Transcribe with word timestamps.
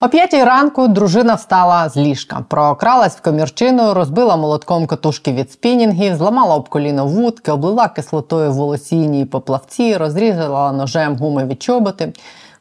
О 0.00 0.08
п'ятій 0.08 0.44
ранку 0.44 0.88
дружина 0.88 1.34
встала 1.34 1.88
з 1.88 1.96
ліжка, 1.96 2.44
прокралась 2.48 3.16
в 3.16 3.22
комірчину, 3.22 3.94
розбила 3.94 4.36
молотком 4.36 4.86
катушки 4.86 5.32
від 5.32 5.52
спінінгів, 5.52 6.16
зламала 6.16 6.56
об 6.56 6.68
коліно 6.68 7.06
вудки, 7.06 7.52
облила 7.52 7.88
кислотою 7.88 8.52
волосінні 8.52 9.24
поплавці, 9.24 9.96
розрізала 9.96 10.72
ножем 10.72 11.16
гуми 11.16 11.46
від 11.46 11.62
чоботи. 11.62 12.12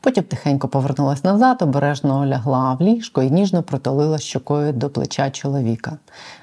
Потім 0.02 0.24
тихенько 0.24 0.68
повернулась 0.68 1.24
назад, 1.24 1.62
обережно 1.62 2.26
лягла 2.26 2.78
в 2.80 2.82
ліжко 2.82 3.22
і 3.22 3.32
ніжно 3.32 3.64
притулила 3.64 4.18
щокою 4.18 4.74
до 4.74 4.90
плеча 4.90 5.32
чоловіка. 5.32 5.98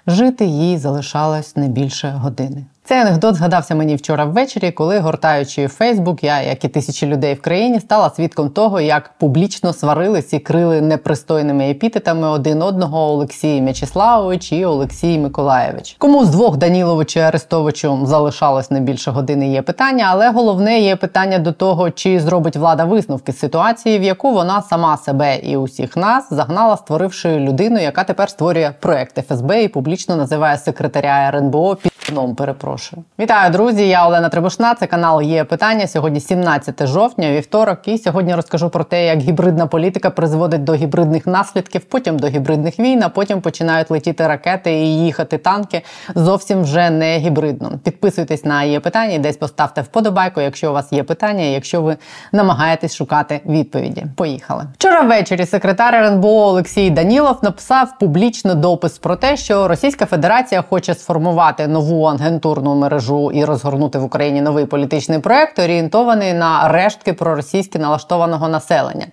Жити 0.07 0.45
їй 0.45 0.79
залишалось 0.79 1.57
не 1.57 1.69
більше 1.69 2.09
години. 2.11 2.65
Цей 2.87 2.99
анекдот 2.99 3.35
згадався 3.35 3.75
мені 3.75 3.97
вчора 3.97 4.25
ввечері, 4.25 4.71
коли, 4.71 4.99
гортаючи 4.99 5.69
Фейсбук, 5.69 6.25
я, 6.25 6.43
як 6.43 6.65
і 6.65 6.69
тисячі 6.69 7.07
людей 7.07 7.35
в 7.35 7.43
країні, 7.43 7.81
стала 7.81 8.11
свідком 8.11 8.51
того, 8.51 8.81
як 8.81 9.11
публічно 9.19 9.73
сварились 9.73 10.33
і 10.33 10.39
крили 10.39 10.81
непристойними 10.81 11.71
епітетами 11.71 12.29
один 12.29 12.63
одного 12.63 12.99
Олексій 12.99 13.61
М'ячеславович 13.61 14.53
і 14.53 14.65
Олексій 14.65 15.19
Миколаєвич. 15.19 15.97
Кому 15.99 16.25
з 16.25 16.31
двох 16.31 16.57
Даніловичу 16.57 17.21
і 17.21 17.23
Арестовичу 17.23 18.07
залишалось 18.07 18.71
не 18.71 18.81
більше 18.81 19.11
години? 19.11 19.49
Є 19.49 19.63
питання, 19.63 20.07
але 20.11 20.31
головне 20.31 20.81
є 20.81 20.97
питання 20.97 21.39
до 21.39 21.53
того, 21.53 21.91
чи 21.91 22.21
зробить 22.21 22.57
влада 22.57 22.85
висновки 22.85 23.33
з 23.33 23.39
ситуації, 23.39 23.99
в 23.99 24.03
яку 24.03 24.33
вона 24.33 24.63
сама 24.63 24.97
себе 24.97 25.37
і 25.37 25.57
усіх 25.57 25.97
нас 25.97 26.29
загнала, 26.31 26.77
створивши 26.77 27.39
людину, 27.39 27.79
яка 27.79 28.05
тепер 28.05 28.31
створює 28.31 28.73
проект 28.81 29.29
ФСБ 29.29 29.63
і 29.63 29.69
публічно 29.69 30.17
називає 30.17 30.59
секретаря 30.59 31.29
РНБО 31.29 31.77
під 31.77 31.93
перепрошую. 32.37 32.74
Перепрошую, 32.75 33.05
вітаю, 33.21 33.53
друзі! 33.53 33.89
Я 33.89 34.07
Олена 34.07 34.29
Требушна. 34.29 34.75
Це 34.75 34.87
канал 34.87 35.23
є 35.23 35.45
питання. 35.45 35.87
Сьогодні 35.87 36.21
17 36.21 36.87
жовтня, 36.87 37.33
вівторок. 37.33 37.89
І 37.89 37.99
сьогодні 37.99 38.35
розкажу 38.35 38.71
про 38.71 38.85
те, 38.85 39.07
як 39.07 39.19
гібридна 39.19 39.67
політика 39.67 40.11
призводить 40.11 40.65
до 40.65 40.75
гібридних 40.75 41.27
наслідків, 41.27 41.85
потім 41.85 42.19
до 42.19 42.27
гібридних 42.27 42.79
війн. 42.79 43.03
а 43.03 43.09
Потім 43.09 43.41
починають 43.41 43.91
летіти 43.91 44.27
ракети 44.27 44.73
і 44.73 45.05
їхати 45.05 45.39
танки 45.39 45.83
зовсім 46.15 46.63
вже 46.63 46.91
не 46.91 47.19
гібридно. 47.19 47.73
Підписуйтесь 47.85 48.45
на 48.45 48.63
є 48.63 48.81
питання, 48.81 49.19
десь 49.19 49.37
поставте 49.37 49.81
вподобайку, 49.81 50.41
якщо 50.41 50.71
у 50.71 50.75
вас 50.75 50.93
є 50.93 51.03
питання, 51.03 51.45
якщо 51.45 51.83
ви 51.83 51.97
намагаєтесь 52.33 52.95
шукати 52.97 53.41
відповіді. 53.47 54.07
Поїхали 54.17 54.65
вчора 54.75 55.01
ввечері. 55.01 55.47
Секретар 55.47 55.95
РНБО 55.95 56.47
Олексій 56.47 56.91
Данілов 56.91 57.37
написав 57.43 57.99
публічно 58.01 58.55
допис 58.55 58.99
про 58.99 59.17
те, 59.17 59.37
що 59.37 59.69
Російська 59.69 60.07
Федерація 60.07 60.63
хоче 60.63 60.95
сформувати 60.95 61.67
нову 61.67 62.05
агентурну 62.05 62.64
агентурну 62.65 62.75
мережу 62.75 63.31
і 63.33 63.45
розгорнути 63.45 63.99
в 63.99 64.05
Україні 64.05 64.41
новий 64.41 64.67
політичний 64.67 65.19
проект, 65.19 65.59
орієнтований 65.59 66.33
на 66.33 66.69
рештки 66.69 67.13
проросійськи 67.13 67.79
налаштованого 67.79 68.49
населення. 68.49 69.07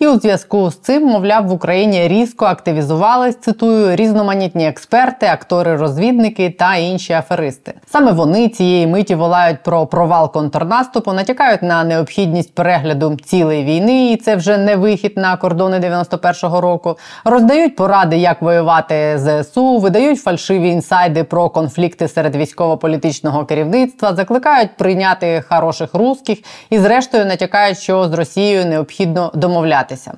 І 0.00 0.06
у 0.06 0.18
зв'язку 0.20 0.70
з 0.70 0.78
цим, 0.78 1.06
мовляв, 1.06 1.46
в 1.46 1.52
Україні 1.52 2.08
різко 2.08 2.46
активізувались, 2.46 3.36
цитую, 3.36 3.96
різноманітні 3.96 4.68
експерти, 4.68 5.26
актори-розвідники 5.26 6.50
та 6.50 6.76
інші 6.76 7.12
аферисти. 7.12 7.74
Саме 7.86 8.12
вони 8.12 8.48
цієї 8.48 8.86
миті 8.86 9.14
волають 9.14 9.62
про 9.62 9.86
провал 9.86 10.32
контрнаступу, 10.32 11.12
натякають 11.12 11.62
на 11.62 11.84
необхідність 11.84 12.54
перегляду 12.54 13.16
цілої 13.24 13.64
війни, 13.64 14.12
і 14.12 14.16
це 14.16 14.36
вже 14.36 14.58
не 14.58 14.76
вихід 14.76 15.12
на 15.16 15.36
кордони 15.36 15.78
91-го 15.78 16.60
року. 16.60 16.98
Роздають 17.24 17.76
поради, 17.76 18.16
як 18.16 18.42
воювати 18.42 19.18
ЗСУ, 19.18 19.78
видають 19.78 20.20
фальшиві 20.20 20.68
інсайди 20.68 21.24
про 21.24 21.50
конфлікти 21.50 22.08
серед 22.08 22.36
військово-політичного 22.36 23.44
керівництва, 23.44 24.14
закликають 24.14 24.76
прийняти 24.76 25.44
хороших 25.48 25.94
русських 25.94 26.38
і, 26.70 26.78
зрештою, 26.78 27.26
натякають, 27.26 27.78
що 27.78 28.08
з 28.08 28.12
Росією 28.12 28.66
необхідно 28.66 29.30
домовляти 29.34 29.89
домовлятися. 29.90 30.12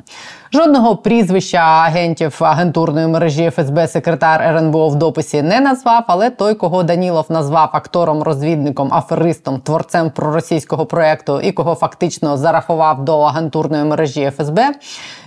Жодного 0.52 0.96
прізвища 0.96 1.58
агентів 1.58 2.36
агентурної 2.40 3.06
мережі 3.06 3.50
ФСБ 3.50 3.88
секретар 3.88 4.42
РНБО 4.42 4.88
в 4.88 4.94
дописі 4.94 5.42
не 5.42 5.60
назвав, 5.60 6.04
але 6.06 6.30
той, 6.30 6.54
кого 6.54 6.82
Данілов 6.82 7.26
назвав 7.28 7.70
актором, 7.72 8.22
розвідником, 8.22 8.94
аферистом, 8.94 9.60
творцем 9.60 10.10
проросійського 10.10 10.86
проекту 10.86 11.40
і 11.40 11.52
кого 11.52 11.74
фактично 11.74 12.36
зарахував 12.36 13.04
до 13.04 13.20
агентурної 13.20 13.84
мережі 13.84 14.30
ФСБ, 14.36 14.70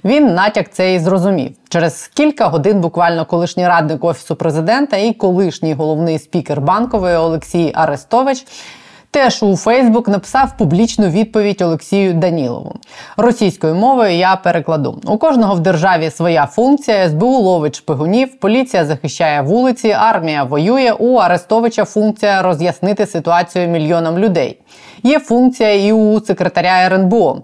він 0.04 0.34
натяк 0.34 0.72
цей 0.72 1.00
зрозумів. 1.00 1.52
Через 1.70 2.08
кілька 2.08 2.48
годин 2.48 2.82
буквально 2.82 3.26
колишній 3.26 3.68
радник 3.68 4.04
офісу 4.04 4.36
президента 4.36 4.98
і 4.98 5.14
колишній 5.14 5.74
головний 5.74 6.20
спікер 6.20 6.62
банкової 6.62 7.16
Олексій 7.16 7.72
Арестович 7.76 8.46
теж 9.16 9.44
у 9.44 9.58
Фейсбук 9.58 10.08
написав 10.08 10.58
публічну 10.58 11.10
відповідь 11.10 11.62
Олексію 11.62 12.14
Данілову. 12.14 12.76
Російською 13.18 13.76
мовою 13.76 14.12
я 14.12 14.36
перекладу: 14.36 15.02
у 15.06 15.18
кожного 15.18 15.56
в 15.56 15.60
державі 15.60 16.10
своя 16.10 16.46
функція. 16.46 17.10
СБУ 17.10 17.28
ловить 17.28 17.76
шпигунів, 17.76 18.40
поліція 18.40 18.86
захищає 18.86 19.42
вулиці, 19.42 19.92
армія 19.92 20.44
воює. 20.44 20.92
У 21.00 21.16
Арестовича 21.16 21.86
функція 21.86 22.42
роз'яснити 22.42 23.06
ситуацію 23.06 23.68
мільйонам 23.68 24.20
людей. 24.20 24.60
Є 25.04 25.20
функція 25.20 25.74
і 25.74 25.92
у 25.92 26.22
секретаря 26.22 26.86
РНБО 26.86 27.42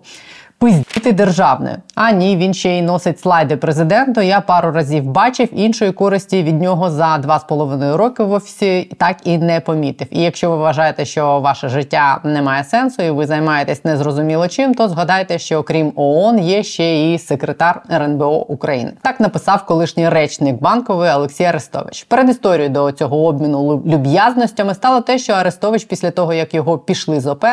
пиздіти 0.93 1.11
державне. 1.11 1.77
А 1.95 2.11
ні, 2.11 2.37
він 2.37 2.53
ще 2.53 2.77
й 2.77 2.81
носить 2.81 3.19
слайди 3.19 3.57
президенту. 3.57 4.21
Я 4.21 4.41
пару 4.41 4.71
разів 4.71 5.03
бачив 5.03 5.49
іншої 5.51 5.91
користі 5.91 6.43
від 6.43 6.61
нього 6.61 6.89
за 6.89 7.17
два 7.17 7.39
з 7.39 7.43
половиною 7.43 7.97
роки 7.97 8.23
в 8.23 8.31
офісі, 8.31 8.91
так 8.97 9.17
і 9.23 9.37
не 9.37 9.59
помітив. 9.59 10.07
І 10.11 10.21
якщо 10.21 10.49
ви 10.49 10.57
вважаєте, 10.57 11.05
що 11.05 11.39
ваше 11.39 11.69
життя 11.69 12.19
не 12.23 12.41
має 12.41 12.63
сенсу, 12.63 13.03
і 13.03 13.11
ви 13.11 13.25
займаєтесь 13.25 13.85
незрозуміло 13.85 14.47
чим, 14.47 14.73
то 14.73 14.89
згадайте, 14.89 15.39
що 15.39 15.57
окрім 15.57 15.93
ООН 15.95 16.39
є 16.39 16.63
ще 16.63 17.13
і 17.13 17.19
секретар 17.19 17.81
РНБО 17.91 18.45
України. 18.47 18.93
Так 19.01 19.19
написав 19.19 19.65
колишній 19.65 20.09
речник 20.09 20.61
банкової 20.61 21.11
Олексій 21.11 21.43
Арестович. 21.43 22.03
Перед 22.03 22.29
історією 22.29 22.69
до 22.69 22.91
цього 22.91 23.25
обміну 23.25 23.83
люб'язностями 23.85 24.73
стало 24.73 25.01
те, 25.01 25.17
що 25.17 25.33
Арестович, 25.33 25.85
після 25.85 26.11
того 26.11 26.33
як 26.33 26.53
його 26.53 26.77
пішли 26.77 27.19
з 27.19 27.27
ОП, 27.27 27.45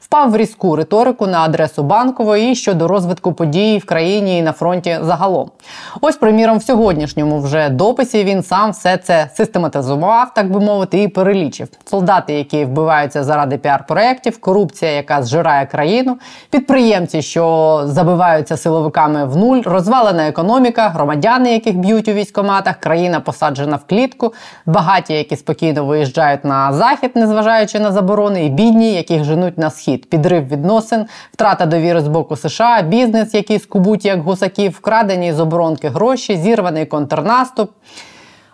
впав 0.00 0.30
в 0.30 0.36
різку 0.36 0.76
риторику 0.76 1.26
на 1.26 1.40
адресу 1.40 1.82
банкової 1.82 2.54
щодо 2.54 2.85
розвитку 2.88 3.32
подій 3.32 3.78
в 3.78 3.86
країні 3.86 4.38
і 4.38 4.42
на 4.42 4.52
фронті 4.52 4.98
загалом. 5.02 5.50
Ось, 6.00 6.16
приміром, 6.16 6.58
в 6.58 6.62
сьогоднішньому 6.62 7.40
вже 7.40 7.68
дописі 7.68 8.24
він 8.24 8.42
сам 8.42 8.70
все 8.70 8.96
це 8.96 9.30
систематизував, 9.34 10.34
так 10.34 10.50
би 10.50 10.60
мовити, 10.60 11.02
і 11.02 11.08
перелічив 11.08 11.68
солдати, 11.84 12.34
які 12.34 12.64
вбиваються 12.64 13.24
заради 13.24 13.56
піар-проєктів, 13.56 14.40
корупція, 14.40 14.90
яка 14.90 15.22
зжирає 15.22 15.66
країну, 15.66 16.18
підприємці, 16.50 17.22
що 17.22 17.82
забиваються 17.84 18.56
силовиками 18.56 19.24
в 19.24 19.36
нуль, 19.36 19.60
розвалена 19.64 20.28
економіка, 20.28 20.88
громадяни, 20.88 21.52
яких 21.52 21.76
б'ють 21.76 22.08
у 22.08 22.12
військоматах, 22.12 22.76
країна 22.76 23.20
посаджена 23.20 23.76
в 23.76 23.84
клітку, 23.88 24.34
багаті, 24.66 25.04
які 25.08 25.36
спокійно 25.36 25.84
виїжджають 25.84 26.44
на 26.44 26.72
захід, 26.72 27.10
незважаючи 27.14 27.78
на 27.78 27.92
заборони, 27.92 28.44
і 28.44 28.48
бідні, 28.48 28.92
яких 28.94 29.24
женуть 29.24 29.58
на 29.58 29.70
схід, 29.70 30.10
підрив 30.10 30.48
відносин, 30.48 31.06
втрата 31.32 31.66
довіри 31.66 32.00
з 32.00 32.08
боку 32.08 32.36
США, 32.36 32.75
бізнес, 32.82 33.34
який 33.34 33.58
скубуть 33.58 34.04
як 34.04 34.20
гусаків, 34.20 34.72
вкрадені 34.72 35.32
з 35.32 35.40
оборонки 35.40 35.88
гроші, 35.88 36.36
зірваний 36.36 36.86
контрнаступ. 36.86 37.70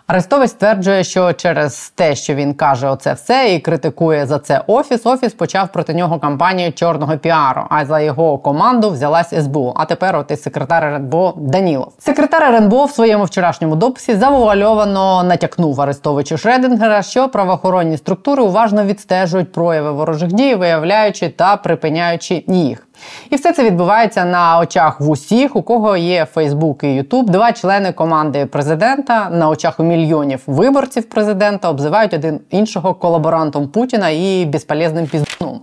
Арестович 0.06 0.50
стверджує, 0.50 1.04
що 1.04 1.32
через 1.32 1.92
те, 1.94 2.14
що 2.14 2.34
він 2.34 2.54
каже 2.54 2.88
оце 2.88 3.12
все 3.12 3.54
і 3.54 3.58
критикує 3.58 4.26
за 4.26 4.38
це 4.38 4.64
офіс. 4.66 5.06
Офіс 5.06 5.32
почав 5.32 5.68
проти 5.68 5.94
нього 5.94 6.18
кампанію 6.18 6.72
чорного 6.72 7.18
піару. 7.18 7.62
А 7.70 7.84
за 7.86 8.00
його 8.00 8.38
команду 8.38 8.90
взялась 8.90 9.34
СБУ. 9.42 9.72
А 9.76 9.84
тепер 9.84 10.16
от 10.16 10.30
і 10.30 10.36
секретар 10.36 10.84
РНБО 10.84 11.34
Данілов. 11.36 11.92
Секретар 11.98 12.42
РНБО 12.42 12.84
в 12.84 12.90
своєму 12.90 13.24
вчорашньому 13.24 13.76
дописі 13.76 14.14
завуальовано 14.14 15.22
натякнув 15.22 15.80
Арестовичу 15.80 16.38
Шредингера, 16.38 17.02
що 17.02 17.28
правоохоронні 17.28 17.96
структури 17.96 18.42
уважно 18.42 18.84
відстежують 18.84 19.52
прояви 19.52 19.92
ворожих 19.92 20.32
дій, 20.32 20.54
виявляючи 20.54 21.28
та 21.28 21.56
припиняючи 21.56 22.44
їх. 22.48 22.86
І 23.30 23.36
все 23.36 23.52
це 23.52 23.64
відбувається 23.64 24.24
на 24.24 24.58
очах 24.58 25.00
в 25.00 25.10
усіх, 25.10 25.56
у 25.56 25.62
кого 25.62 25.96
є 25.96 26.24
Фейсбук 26.24 26.84
і 26.84 26.94
Ютуб. 26.94 27.30
Два 27.30 27.52
члени 27.52 27.92
команди 27.92 28.46
президента 28.46 29.30
на 29.30 29.48
очах 29.48 29.80
у 29.80 29.82
мільйонів 29.82 30.42
виборців 30.46 31.08
президента 31.08 31.70
обзивають 31.70 32.14
один 32.14 32.40
іншого 32.50 32.94
колаборантом 32.94 33.68
Путіна 33.68 34.08
і 34.08 34.44
безполезним 34.44 35.06
піздуном. 35.06 35.60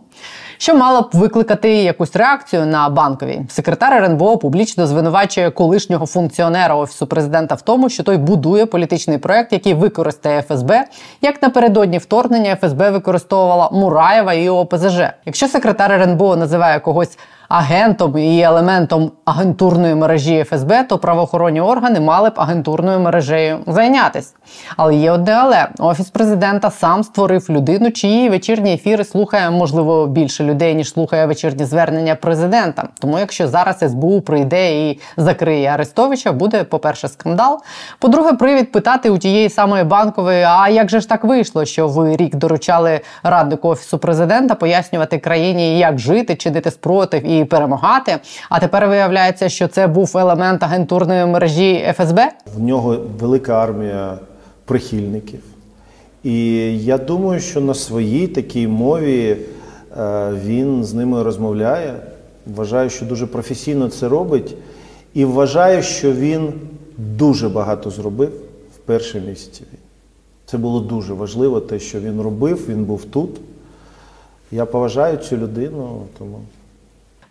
Що 0.61 0.75
мало 0.75 1.01
б 1.01 1.09
викликати 1.13 1.69
якусь 1.69 2.15
реакцію 2.15 2.65
на 2.65 2.89
банковій. 2.89 3.41
Секретар 3.49 3.93
РНБО 3.93 4.37
публічно 4.37 4.87
звинувачує 4.87 5.51
колишнього 5.51 6.05
функціонера 6.05 6.75
офісу 6.75 7.07
президента 7.07 7.55
в 7.55 7.61
тому, 7.61 7.89
що 7.89 8.03
той 8.03 8.17
будує 8.17 8.65
політичний 8.65 9.17
проект, 9.17 9.53
який 9.53 9.73
використає 9.73 10.41
ФСБ, 10.41 10.85
як 11.21 11.41
напередодні 11.41 11.97
вторгнення 11.97 12.55
ФСБ 12.55 12.89
використовувала 12.89 13.69
Мураєва 13.71 14.33
і 14.33 14.49
ОПЗЖ. 14.49 15.01
Якщо 15.25 15.47
секретар 15.47 15.91
РНБО 15.91 16.35
називає 16.35 16.79
когось 16.79 17.17
агентом 17.49 18.17
і 18.17 18.41
елементом 18.41 19.11
агентурної 19.25 19.95
мережі 19.95 20.43
ФСБ, 20.43 20.83
то 20.83 20.97
правоохоронні 20.97 21.61
органи 21.61 21.99
мали 21.99 22.29
б 22.29 22.33
агентурною 22.35 22.99
мережею 22.99 23.57
зайнятися. 23.67 24.33
Але 24.77 24.95
є 24.95 25.11
одне 25.11 25.33
але 25.33 25.67
офіс 25.79 26.09
президента 26.09 26.71
сам 26.71 27.03
створив 27.03 27.45
людину, 27.49 27.91
чиї 27.91 28.29
вечірні 28.29 28.73
ефіри 28.73 29.03
слухає 29.03 29.51
можливо 29.51 30.07
більше 30.07 30.43
людей 30.43 30.75
ніж 30.75 30.89
слухає 30.89 31.25
вечірні 31.25 31.65
звернення 31.65 32.15
президента. 32.15 32.87
Тому, 32.99 33.19
якщо 33.19 33.47
зараз 33.47 33.79
СБУ 33.79 34.21
прийде 34.21 34.89
і 34.89 34.99
закриє 35.17 35.69
Арестовича, 35.69 36.31
буде 36.31 36.63
по 36.63 36.79
перше 36.79 37.07
скандал. 37.07 37.59
По-друге, 37.99 38.33
привід 38.33 38.71
питати 38.71 39.09
у 39.09 39.17
тієї 39.17 39.49
самої 39.49 39.83
банкової: 39.83 40.43
а 40.43 40.69
як 40.69 40.89
же 40.89 40.99
ж 40.99 41.09
так 41.09 41.23
вийшло, 41.23 41.65
що 41.65 41.87
ви 41.87 42.15
рік 42.15 42.35
доручали 42.35 43.01
раднику 43.23 43.67
офісу 43.67 43.97
президента 43.97 44.55
пояснювати 44.55 45.17
країні, 45.17 45.79
як 45.79 45.99
жити, 45.99 46.35
чинити 46.35 46.71
спротив 46.71 47.25
і 47.25 47.38
перемагати? 47.45 48.17
А 48.49 48.59
тепер 48.59 48.87
виявляється, 48.87 49.49
що 49.49 49.67
це 49.67 49.87
був 49.87 50.17
елемент 50.17 50.63
агентурної 50.63 51.25
мережі 51.25 51.93
ФСБ. 51.97 52.29
В 52.55 52.61
нього 52.61 52.97
велика 53.19 53.63
армія 53.63 54.17
прихильників. 54.65 55.39
І 56.23 56.45
я 56.83 56.97
думаю, 56.97 57.39
що 57.39 57.61
на 57.61 57.73
своїй 57.73 58.27
такій 58.27 58.67
мові 58.67 59.37
е, 59.97 60.31
він 60.45 60.83
з 60.83 60.93
ними 60.93 61.23
розмовляє. 61.23 61.93
Вважаю, 62.55 62.89
що 62.89 63.05
дуже 63.05 63.27
професійно 63.27 63.89
це 63.89 64.07
робить. 64.07 64.55
І 65.13 65.25
вважаю, 65.25 65.83
що 65.83 66.11
він 66.11 66.53
дуже 66.97 67.49
багато 67.49 67.89
зробив 67.89 68.29
в 68.75 68.77
перші 68.77 69.19
місяці. 69.19 69.63
Це 70.45 70.57
було 70.57 70.79
дуже 70.79 71.13
важливо, 71.13 71.59
те, 71.59 71.79
що 71.79 71.99
він 71.99 72.21
робив, 72.21 72.65
він 72.69 72.83
був 72.83 73.05
тут. 73.05 73.29
Я 74.51 74.65
поважаю 74.65 75.17
цю 75.17 75.37
людину, 75.37 76.01
тому. 76.17 76.41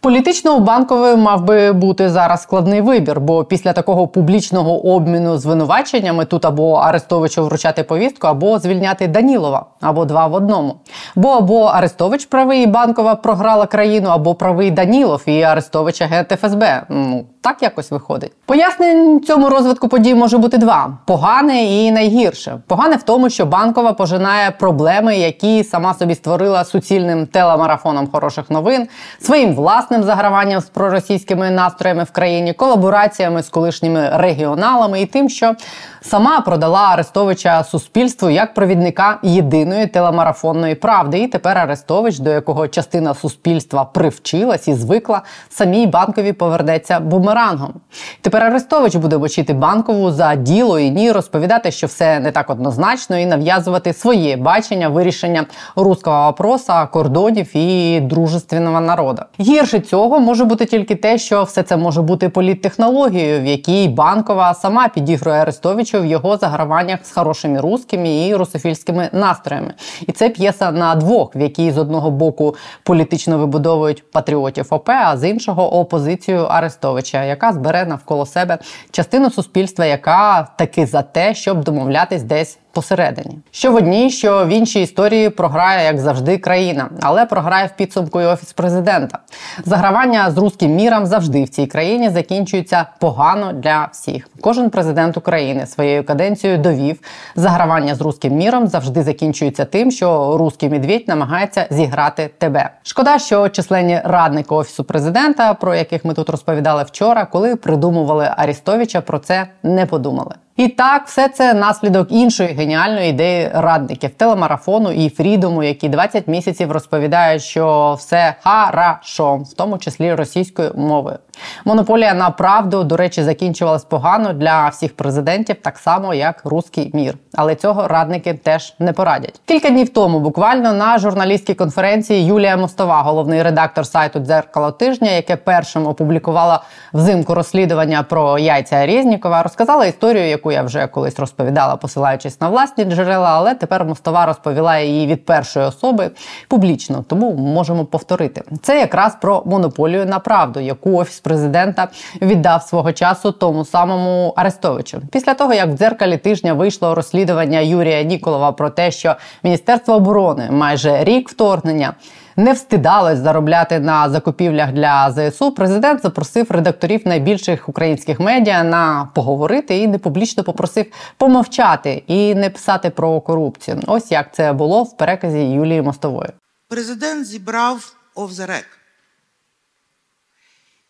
Політично 0.01 0.57
у 0.57 0.61
банкової 0.61 1.17
мав 1.17 1.45
би 1.45 1.73
бути 1.73 2.11
зараз 2.11 2.43
складний 2.43 2.81
вибір, 2.81 3.21
бо 3.21 3.45
після 3.45 3.73
такого 3.73 4.07
публічного 4.09 4.87
обміну 4.95 5.39
звинуваченнями 5.39 6.25
тут 6.25 6.45
або 6.45 6.75
Арестовичу 6.75 7.45
вручати 7.45 7.83
повістку, 7.83 8.27
або 8.27 8.59
звільняти 8.59 9.09
Данілова, 9.09 9.67
або 9.81 10.05
два 10.05 10.27
в 10.27 10.35
одному. 10.35 10.75
Бо 11.17 11.29
або 11.29 11.65
Арестович 11.65 12.27
правий 12.27 12.63
і 12.63 12.67
банкова 12.67 13.15
програла 13.15 13.67
країну, 13.67 14.09
або 14.09 14.35
правий 14.35 14.71
Данілов 14.71 15.23
і 15.27 15.43
Арестович 15.43 16.03
агент 16.03 16.29
ФСБ. 16.41 16.83
Ну 16.89 17.25
так 17.41 17.63
якось 17.63 17.91
виходить. 17.91 18.33
Пояснень 18.47 19.21
цьому 19.21 19.49
розвитку 19.49 19.89
подій 19.89 20.15
може 20.15 20.39
бути 20.39 20.59
два: 20.59 20.99
погане 21.07 21.65
і 21.65 21.91
найгірше. 21.93 22.61
Погане 22.67 22.97
в 22.97 23.03
тому, 23.03 23.31
що 23.31 23.47
банкова 23.47 23.93
пожинає 23.93 24.51
проблеми, 24.51 25.17
які 25.17 25.65
сама 25.65 25.95
собі 25.95 26.15
створила 26.15 26.65
суцільним 26.65 27.27
телемарафоном 27.27 28.09
хороших 28.13 28.51
новин, 28.51 28.89
своїм 29.21 29.55
власним 29.55 29.88
заграванням 29.91 30.61
з 30.61 30.65
проросійськими 30.65 31.51
настроями 31.51 32.05
в 32.05 32.11
країні, 32.11 32.53
колабораціями 32.53 33.43
з 33.43 33.49
колишніми 33.49 34.11
регіоналами 34.15 35.01
і 35.01 35.07
тим, 35.07 35.29
що 35.29 35.55
сама 36.01 36.41
продала 36.41 36.81
Арестовича 36.81 37.65
суспільству 37.65 38.31
як 38.31 38.55
провідника 38.55 39.19
єдиної 39.23 39.87
телемарафонної 39.87 40.75
правди. 40.75 41.19
І 41.19 41.27
тепер 41.27 41.59
Арестович, 41.59 42.19
до 42.19 42.31
якого 42.31 42.69
частина 42.69 43.15
суспільства 43.15 43.85
привчилась 43.85 44.69
і 44.69 44.75
звикла, 44.75 45.23
самій 45.51 45.87
банкові 45.87 46.33
повернеться 46.33 47.01
бумерангом. 47.01 47.75
Тепер 48.21 48.45
Арестович 48.45 48.97
буде 48.97 49.19
мочити 49.19 49.53
банкову 49.53 50.11
за 50.11 50.35
діло 50.35 50.79
і 50.79 50.91
ні, 50.91 51.13
розповідати, 51.13 51.71
що 51.71 51.87
все 51.87 52.21
не 52.21 52.31
так 52.31 52.51
однозначно, 52.51 53.19
і 53.19 53.27
нав'язувати 53.27 53.93
своє 53.93 54.37
бачення 54.37 54.89
вирішення 54.89 55.47
руського 55.77 56.23
вопроса, 56.23 56.87
кордонів 56.87 57.57
і 57.57 58.01
дружественного 58.01 58.81
народу. 58.81 59.23
Гірше 59.41 59.78
цього 59.81 60.21
може 60.21 60.45
бути 60.45 60.67
тільки 60.67 60.95
те, 60.95 61.19
що 61.19 61.43
все 61.43 61.63
це 61.63 61.77
може 61.77 62.03
бути 62.03 62.29
політтехнологією, 62.29 63.41
в 63.41 63.47
якій 63.47 63.89
банкова 63.89 64.55
сама 64.55 64.89
підігрує 64.89 65.41
Арестовичу 65.41 66.01
в 66.01 66.07
його 66.07 66.37
заграваннях 66.37 67.07
з 67.07 67.11
хорошими 67.11 67.61
русскими 67.61 68.27
і 68.27 68.35
русофільськими 68.35 69.09
настроями. 69.13 69.75
І 70.07 70.13
це 70.13 70.29
п'єса 70.29 70.71
на 70.71 70.95
двох, 70.95 71.37
в 71.37 71.41
якій 71.41 71.71
з 71.71 71.79
одного 71.79 72.11
боку 72.11 72.55
політично 72.83 73.39
вибудовують 73.39 74.11
патріотів 74.11 74.67
ОП, 74.71 74.89
а 74.89 75.17
з 75.17 75.29
іншого 75.29 75.75
опозицію 75.81 76.41
Арестовича, 76.41 77.25
яка 77.25 77.53
збере 77.53 77.85
навколо 77.85 78.27
себе 78.27 78.59
частину 78.91 79.31
суспільства, 79.31 79.85
яка 79.85 80.49
таки 80.59 80.87
за 80.87 81.03
те, 81.03 81.35
щоб 81.35 81.65
домовлятись 81.65 82.23
десь 82.23 82.59
посередині. 82.73 83.39
Що 83.51 83.73
в 83.73 83.75
одній, 83.75 84.11
що 84.11 84.47
в 84.47 84.49
іншій 84.49 84.83
історії 84.83 85.31
програє, 85.31 85.85
як 85.85 85.99
завжди, 85.99 86.39
країна, 86.39 86.89
але 87.01 87.27
програє 87.27 87.67
в 87.67 87.77
підсумку 87.77 88.21
і 88.21 88.25
офіс 88.25 88.53
президента. 88.53 89.19
Загравання 89.65 90.31
з 90.31 90.39
руським 90.39 90.75
міром 90.75 91.07
завжди 91.07 91.45
в 91.45 91.49
цій 91.49 91.67
країні 91.67 92.11
закінчується 92.11 92.87
погано 92.99 93.53
для 93.53 93.89
всіх. 93.93 94.29
Кожен 94.41 94.71
президент 94.71 95.17
України 95.17 95.67
своєю 95.67 96.05
каденцією 96.05 96.59
довів 96.59 97.01
загравання 97.37 97.95
з 97.95 98.01
руським 98.01 98.33
міром 98.33 98.67
завжди 98.67 99.03
закінчується 99.03 99.65
тим, 99.65 99.91
що 99.91 100.37
руський 100.39 100.69
медведь 100.69 101.09
намагається 101.09 101.67
зіграти 101.71 102.31
тебе. 102.39 102.71
Шкода, 102.83 103.19
що 103.19 103.49
численні 103.49 104.01
радники 104.05 104.55
офісу 104.55 104.85
президента, 104.85 105.55
про 105.55 105.75
яких 105.75 106.05
ми 106.05 106.15
тут 106.15 106.31
розповідали 106.31 106.83
вчора, 106.83 107.25
коли 107.25 107.57
придумували 107.57 108.31
Арістовича, 108.37 109.01
про 109.01 109.19
це 109.19 109.47
не 109.63 109.87
подумали. 109.87 110.35
І 110.59 110.69
так, 110.69 111.07
все 111.07 111.29
це 111.29 111.55
наслідок 111.55 112.13
іншої 112.13 112.49
геніальної 112.49 113.11
ідеї 113.11 113.51
радників 113.55 114.11
телемарафону 114.11 114.93
і 114.93 115.09
Фрідому, 115.09 115.63
які 115.63 115.89
20 115.89 116.29
місяців 116.29 116.73
розповідають, 116.73 117.43
що 117.43 117.97
все 117.99 118.35
хорошо, 118.43 119.37
в 119.37 119.53
тому 119.53 119.79
числі 119.79 120.15
російською 120.15 120.73
мовою. 120.75 121.19
Монополія 121.65 122.15
на 122.15 122.31
правду, 122.31 122.85
до 122.85 122.97
речі, 122.97 123.23
закінчувалась 123.23 123.85
погано 123.85 124.33
для 124.33 124.69
всіх 124.69 124.97
президентів, 124.97 125.57
так 125.63 125.79
само 125.79 126.15
як 126.15 126.43
руський 126.45 126.91
мір. 126.95 127.15
Але 127.35 127.55
цього 127.55 127.89
радники 127.89 128.35
теж 128.35 128.75
не 128.79 128.93
порадять. 128.93 129.41
Кілька 129.45 129.71
днів 129.71 129.89
тому, 129.89 130.21
буквально 130.21 130.73
на 130.73 130.99
журналістській 130.99 131.55
конференції 131.55 132.25
Юлія 132.25 132.57
Мостова, 132.57 133.03
головний 133.03 133.43
редактор 133.43 133.87
сайту 133.87 134.21
Дзеркало 134.21 134.71
тижня, 134.71 135.11
яке 135.11 135.37
першим 135.37 135.87
опублікувала 135.87 136.63
взимку 136.93 137.35
розслідування 137.35 138.03
про 138.03 138.39
яйця 138.39 138.87
Резнікова, 138.87 139.43
розказала 139.43 139.87
історію, 139.87 140.29
яку 140.29 140.48
я 140.53 140.63
вже 140.63 140.87
колись 140.87 141.19
розповідала, 141.19 141.77
посилаючись 141.77 142.41
на 142.41 142.49
власні 142.49 142.85
джерела, 142.85 143.29
але 143.29 143.55
тепер 143.55 143.85
Мостова 143.85 144.27
розповіла 144.27 144.79
її 144.79 145.07
від 145.07 145.25
першої 145.25 145.67
особи 145.67 146.11
публічно, 146.49 147.05
тому 147.09 147.33
можемо 147.35 147.85
повторити. 147.85 148.43
Це 148.63 148.81
якраз 148.81 149.17
про 149.21 149.43
монополію 149.47 150.07
на 150.07 150.19
правду, 150.19 150.61
яку 150.61 150.99
офіс 150.99 151.21
президента 151.21 151.89
віддав 152.23 152.63
свого 152.63 152.93
часу 152.93 153.33
тому 153.33 153.65
самому 153.65 154.33
Арестовичу. 154.37 155.01
Після 155.13 155.35
того 155.35 155.55
як 155.55 155.69
в 155.69 155.73
дзеркалі 155.73 156.17
тижня 156.17 156.53
вийшло 156.55 156.95
розслідування 156.95 157.61
Юрія 157.61 158.03
Ніколова 158.03 158.53
про 158.53 158.71
те, 158.71 158.91
що 158.91 159.17
Міністерство 159.43 159.95
оборони 159.95 160.49
майже 160.51 161.05
рік 161.05 161.29
вторгнення. 161.29 161.95
Не 162.39 162.53
встидалось 162.53 163.19
заробляти 163.19 163.81
на 163.81 164.11
закупівлях 164.11 164.73
для 164.73 165.13
ЗСУ. 165.13 165.53
Президент 165.53 166.03
запросив 166.03 166.51
редакторів 166.51 167.01
найбільших 167.05 167.69
українських 167.69 168.21
медіа 168.21 168.65
на 168.65 169.11
поговорити 169.15 169.79
і 169.79 169.87
не 169.87 169.99
публічно 169.99 170.45
попросив 170.45 170.87
помовчати 171.17 172.03
і 172.07 172.35
не 172.35 172.51
писати 172.51 172.91
про 172.91 173.21
корупцію. 173.21 173.83
Ось 173.87 174.11
як 174.11 174.35
це 174.35 174.53
було 174.53 174.83
в 174.83 174.97
переказі 174.97 175.39
Юлії 175.39 175.83
Мостової. 175.83 176.31
Президент 176.69 177.27
зібрав 177.27 177.93
овзерек 178.15 178.67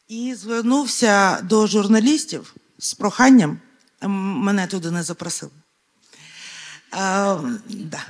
і 0.08 0.34
звернувся 0.34 1.38
до 1.42 1.66
журналістів 1.66 2.54
з 2.78 2.94
проханням. 2.94 3.60
Мене 4.02 4.66
туди 4.66 4.90
не 4.90 5.02
запросили. 5.02 5.52
А, 6.92 7.36
да. 7.68 8.00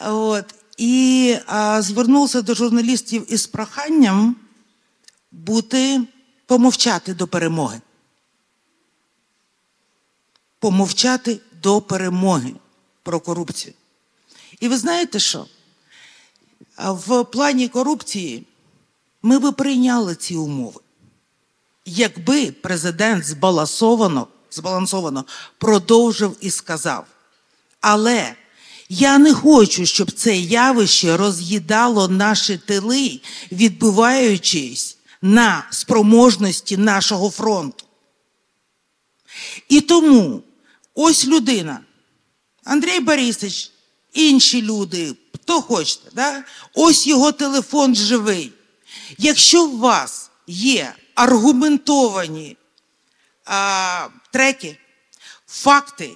От. 0.00 0.54
І 0.78 1.36
а, 1.46 1.82
звернувся 1.82 2.42
до 2.42 2.54
журналістів 2.54 3.32
із 3.32 3.46
проханням 3.46 4.36
бути 5.32 6.00
помовчати 6.46 7.14
до 7.14 7.26
перемоги. 7.26 7.80
Помовчати 10.58 11.40
до 11.62 11.80
перемоги 11.80 12.54
про 13.02 13.20
корупцію. 13.20 13.74
І 14.60 14.68
ви 14.68 14.78
знаєте 14.78 15.18
що? 15.18 15.46
В 16.78 17.24
плані 17.24 17.68
корупції 17.68 18.46
ми 19.22 19.38
би 19.38 19.52
прийняли 19.52 20.14
ці 20.14 20.36
умови 20.36 20.80
якби 21.88 22.52
президент 22.52 23.24
збалансовано, 23.24 24.26
збалансовано 24.50 25.24
продовжив 25.58 26.36
і 26.40 26.50
сказав. 26.50 27.06
Але 27.80 28.34
я 28.88 29.18
не 29.18 29.34
хочу, 29.34 29.86
щоб 29.86 30.12
це 30.12 30.36
явище 30.36 31.16
роз'їдало 31.16 32.08
наші 32.08 32.58
тили, 32.58 33.20
відбиваючись 33.52 34.98
на 35.22 35.66
спроможності 35.70 36.76
нашого 36.76 37.30
фронту. 37.30 37.84
І 39.68 39.80
тому 39.80 40.42
ось 40.94 41.26
людина, 41.26 41.80
Андрій 42.64 43.00
Борисович, 43.00 43.70
інші 44.12 44.62
люди, 44.62 45.14
хто 45.34 45.62
хочете, 45.62 46.10
да? 46.12 46.44
ось 46.74 47.06
його 47.06 47.32
телефон 47.32 47.94
живий. 47.94 48.52
Якщо 49.18 49.66
у 49.66 49.78
вас 49.78 50.30
є 50.46 50.94
аргументовані 51.14 52.56
а, 53.44 54.08
треки, 54.32 54.78
факти, 55.46 56.10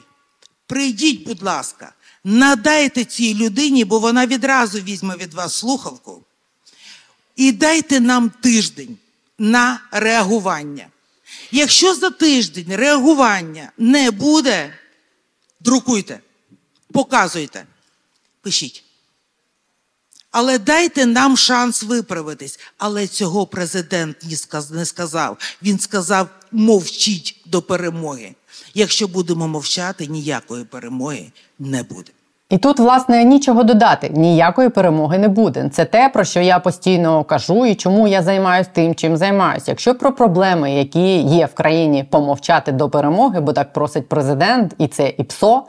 прийдіть, 0.67 1.25
будь 1.25 1.43
ласка, 1.43 1.93
надайте 2.25 3.05
цій 3.05 3.35
людині, 3.35 3.85
бо 3.85 3.99
вона 3.99 4.27
відразу 4.27 4.81
візьме 4.81 5.17
від 5.17 5.35
вас 5.35 5.55
слухавку. 5.55 6.25
І 7.37 7.53
дайте 7.53 8.01
нам 8.01 8.31
тиждень 8.31 8.99
на 9.39 9.81
реагування. 9.91 10.87
Якщо 11.51 11.95
за 11.95 12.11
тиждень 12.11 12.77
реагування 12.77 13.73
не 13.79 14.11
буде, 14.11 14.79
друкуйте, 15.61 16.21
показуйте, 16.93 17.67
пишіть. 18.41 18.85
Але 20.33 20.59
дайте 20.59 21.07
нам 21.07 21.37
шанс 21.37 21.83
виправитись. 21.83 22.61
Але 22.79 23.07
цього 23.07 23.47
президент 23.47 24.17
не 24.71 24.85
сказав. 24.85 25.39
Він 25.63 25.79
сказав: 25.79 26.29
мовчіть 26.53 27.37
до 27.47 27.63
перемоги. 27.63 28.35
Якщо 28.75 29.09
будемо 29.09 29.49
мовчати, 29.49 30.07
ніякої 30.07 30.65
перемоги 30.65 31.33
не 31.71 31.83
буде. 31.83 32.13
І 32.51 32.59
тут, 32.59 32.79
власне, 32.79 33.25
нічого 33.25 33.63
додати, 33.63 34.11
ніякої 34.15 34.69
перемоги 34.69 35.19
не 35.19 35.29
буде. 35.29 35.69
Це 35.73 35.85
те, 35.85 36.09
про 36.09 36.25
що 36.25 36.41
я 36.41 36.59
постійно 36.59 37.25
кажу, 37.25 37.67
і 37.67 37.75
чому 37.75 38.09
я 38.09 38.23
займаюся 38.23 38.71
тим, 38.73 38.95
чим 38.95 39.17
займаюся. 39.17 39.65
Якщо 39.69 39.95
про 39.95 40.13
проблеми, 40.13 40.73
які 40.73 41.19
є 41.19 41.47
в 41.47 41.55
країні, 41.55 42.05
помовчати 42.11 42.73
до 42.73 42.89
перемоги, 42.89 43.41
бо 43.41 43.53
так 43.53 43.73
просить 43.73 44.09
президент, 44.09 44.75
і 44.79 44.87
це 44.87 45.13
і 45.19 45.25
ПСО 45.25 45.63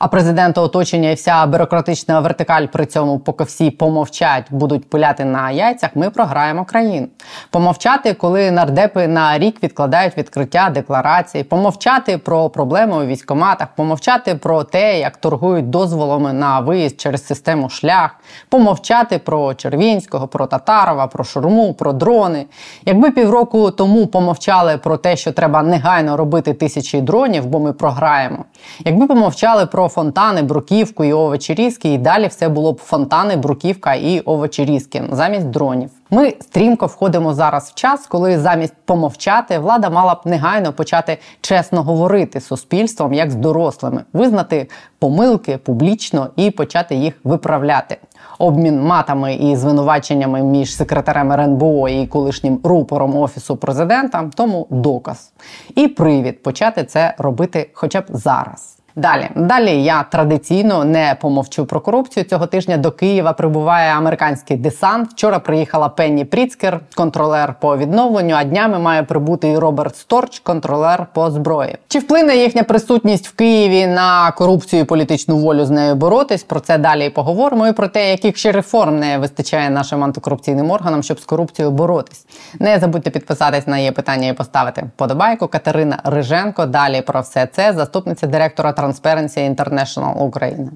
а 0.00 0.08
президента 0.08 0.60
оточення 0.60 1.10
і 1.10 1.14
вся 1.14 1.46
бюрократична 1.46 2.20
вертикаль 2.20 2.66
при 2.66 2.86
цьому, 2.86 3.18
поки 3.18 3.44
всі 3.44 3.70
помовчать, 3.70 4.44
будуть 4.50 4.90
пуляти 4.90 5.24
на 5.24 5.50
яйцях, 5.50 5.90
ми 5.94 6.10
програємо 6.10 6.64
країну. 6.64 7.08
Помовчати, 7.50 8.14
коли 8.14 8.50
нардепи 8.50 9.08
на 9.08 9.38
рік 9.38 9.62
відкладають 9.62 10.18
відкриття 10.18 10.70
декларації, 10.74 11.44
помовчати 11.44 12.18
про 12.18 12.48
проблеми 12.48 12.96
у 12.96 13.06
військоматах, 13.06 13.68
помовчати 13.76 14.34
про 14.34 14.64
те, 14.64 15.00
як 15.00 15.16
торгують 15.16 15.70
дозволами 15.70 16.32
на 16.32 16.60
виїзд 16.60 17.00
через 17.00 17.26
систему 17.26 17.68
шлях, 17.68 18.10
помовчати 18.48 19.18
про 19.18 19.54
Червінського, 19.54 20.28
про 20.28 20.46
Татарова, 20.46 21.06
про 21.06 21.24
шурму, 21.24 21.74
про 21.74 21.92
дрони. 21.92 22.46
Якби 22.86 23.10
півроку 23.10 23.70
тому 23.70 24.06
помовчали 24.06 24.78
про 24.78 24.96
те, 24.96 25.16
що 25.16 25.32
треба 25.32 25.62
негайно 25.62 26.16
робити 26.16 26.54
тисячі 26.54 27.00
дронів, 27.00 27.46
бо 27.46 27.60
ми 27.60 27.72
програємо. 27.72 28.44
Якби 28.84 29.06
помовчали 29.06 29.66
про 29.66 29.89
фонтани, 29.90 30.42
бруківку 30.42 31.04
і 31.04 31.12
овочерізки, 31.12 31.92
і 31.92 31.98
далі 31.98 32.26
все 32.26 32.48
було 32.48 32.72
б 32.72 32.78
фонтани, 32.78 33.36
бруківка 33.36 33.94
і 33.94 34.20
овочерізки 34.20 35.02
замість 35.12 35.46
дронів. 35.46 35.90
Ми 36.10 36.34
стрімко 36.40 36.86
входимо 36.86 37.34
зараз 37.34 37.70
в 37.70 37.74
час, 37.74 38.06
коли 38.06 38.38
замість 38.38 38.74
помовчати 38.84 39.58
влада 39.58 39.90
мала 39.90 40.14
б 40.14 40.18
негайно 40.24 40.72
почати 40.72 41.18
чесно 41.40 41.82
говорити 41.82 42.40
з 42.40 42.46
суспільством 42.46 43.12
як 43.14 43.30
з 43.30 43.34
дорослими, 43.34 44.04
визнати 44.12 44.68
помилки 44.98 45.58
публічно 45.58 46.28
і 46.36 46.50
почати 46.50 46.94
їх 46.94 47.14
виправляти. 47.24 47.96
Обмін 48.38 48.82
матами 48.82 49.34
і 49.34 49.56
звинуваченнями 49.56 50.42
між 50.42 50.76
секретарем 50.76 51.32
РНБО 51.32 51.88
і 51.88 52.06
колишнім 52.06 52.60
рупором 52.64 53.16
офісу 53.16 53.56
президента 53.56 54.30
тому 54.34 54.66
доказ 54.70 55.32
і 55.74 55.88
привід 55.88 56.42
почати 56.42 56.84
це 56.84 57.14
робити, 57.18 57.70
хоча 57.72 58.00
б 58.00 58.04
зараз. 58.08 58.79
Далі 59.00 59.28
далі 59.34 59.82
я 59.82 60.02
традиційно 60.02 60.84
не 60.84 61.16
помовчу 61.20 61.66
про 61.66 61.80
корупцію. 61.80 62.24
Цього 62.24 62.46
тижня 62.46 62.76
до 62.76 62.90
Києва 62.90 63.32
прибуває 63.32 63.92
американський 63.94 64.56
десант. 64.56 65.10
Вчора 65.10 65.38
приїхала 65.38 65.88
Пенні 65.88 66.24
Пріцкер, 66.24 66.80
контролер 66.94 67.54
по 67.60 67.76
відновленню. 67.76 68.34
А 68.38 68.44
днями 68.44 68.78
має 68.78 69.02
прибути 69.02 69.48
і 69.48 69.58
Роберт 69.58 69.96
Сторч, 69.96 70.38
контролер 70.38 71.06
по 71.12 71.30
зброї. 71.30 71.76
Чи 71.88 71.98
вплине 71.98 72.36
їхня 72.36 72.62
присутність 72.62 73.28
в 73.28 73.34
Києві 73.34 73.86
на 73.86 74.30
корупцію 74.30 74.82
і 74.82 74.84
політичну 74.84 75.36
волю 75.36 75.64
з 75.64 75.70
нею 75.70 75.94
боротись? 75.94 76.42
Про 76.42 76.60
це 76.60 76.78
далі 76.78 77.10
поговоримо. 77.10 77.68
І 77.68 77.72
про 77.72 77.88
те, 77.88 78.10
яких 78.10 78.36
ще 78.36 78.52
реформ 78.52 78.98
не 78.98 79.18
вистачає 79.18 79.70
нашим 79.70 80.04
антикорупційним 80.04 80.70
органам, 80.70 81.02
щоб 81.02 81.20
з 81.20 81.24
корупцією 81.24 81.72
боротись. 81.72 82.26
Не 82.58 82.78
забудьте 82.78 83.10
підписатись 83.10 83.66
на 83.66 83.78
її 83.78 83.90
питання 83.90 84.28
і 84.28 84.32
поставити 84.32 84.84
подобайку. 84.96 85.48
Катерина 85.48 85.98
Риженко. 86.04 86.66
Далі 86.66 87.02
про 87.02 87.20
все 87.20 87.48
це 87.52 87.72
заступниця 87.72 88.26
директора 88.26 88.72
Transparency 88.90 89.40
International 89.54 90.22
Україна. 90.22 90.70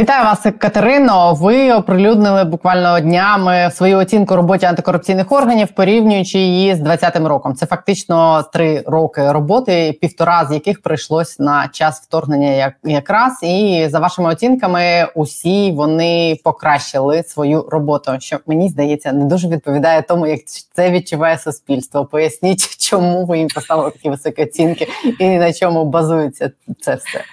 Вітаю 0.00 0.24
вас, 0.24 0.46
Катерино. 0.58 1.34
Ви 1.34 1.72
оприлюднили 1.72 2.44
буквально 2.44 3.00
днями 3.00 3.70
свою 3.74 3.98
оцінку 3.98 4.36
роботі 4.36 4.66
антикорупційних 4.66 5.32
органів, 5.32 5.68
порівнюючи 5.68 6.38
її 6.38 6.74
з 6.74 6.80
20-м 6.80 7.26
роком. 7.26 7.54
Це 7.54 7.66
фактично 7.66 8.44
три 8.52 8.82
роки 8.86 9.32
роботи, 9.32 9.98
півтора 10.00 10.46
з 10.46 10.52
яких 10.52 10.82
прийшлось 10.82 11.38
на 11.38 11.68
час 11.68 12.00
вторгнення, 12.00 12.50
як 12.50 12.74
якраз. 12.84 13.42
І 13.42 13.86
за 13.90 13.98
вашими 13.98 14.30
оцінками, 14.30 15.08
усі 15.14 15.72
вони 15.72 16.40
покращили 16.44 17.22
свою 17.22 17.68
роботу. 17.70 18.12
Що 18.18 18.38
мені 18.46 18.68
здається, 18.68 19.12
не 19.12 19.24
дуже 19.24 19.48
відповідає 19.48 20.02
тому, 20.02 20.26
як 20.26 20.40
це 20.74 20.90
відчуває 20.90 21.38
суспільство. 21.38 22.04
Поясніть, 22.04 22.76
чому 22.90 23.26
ви 23.26 23.38
їм 23.38 23.48
поставили 23.48 23.90
такі 23.90 24.10
високі 24.10 24.42
оцінки, 24.42 24.88
і 25.18 25.28
на 25.28 25.52
чому 25.52 25.84
базується 25.84 26.50
це 26.80 26.94
все. 26.94 27.24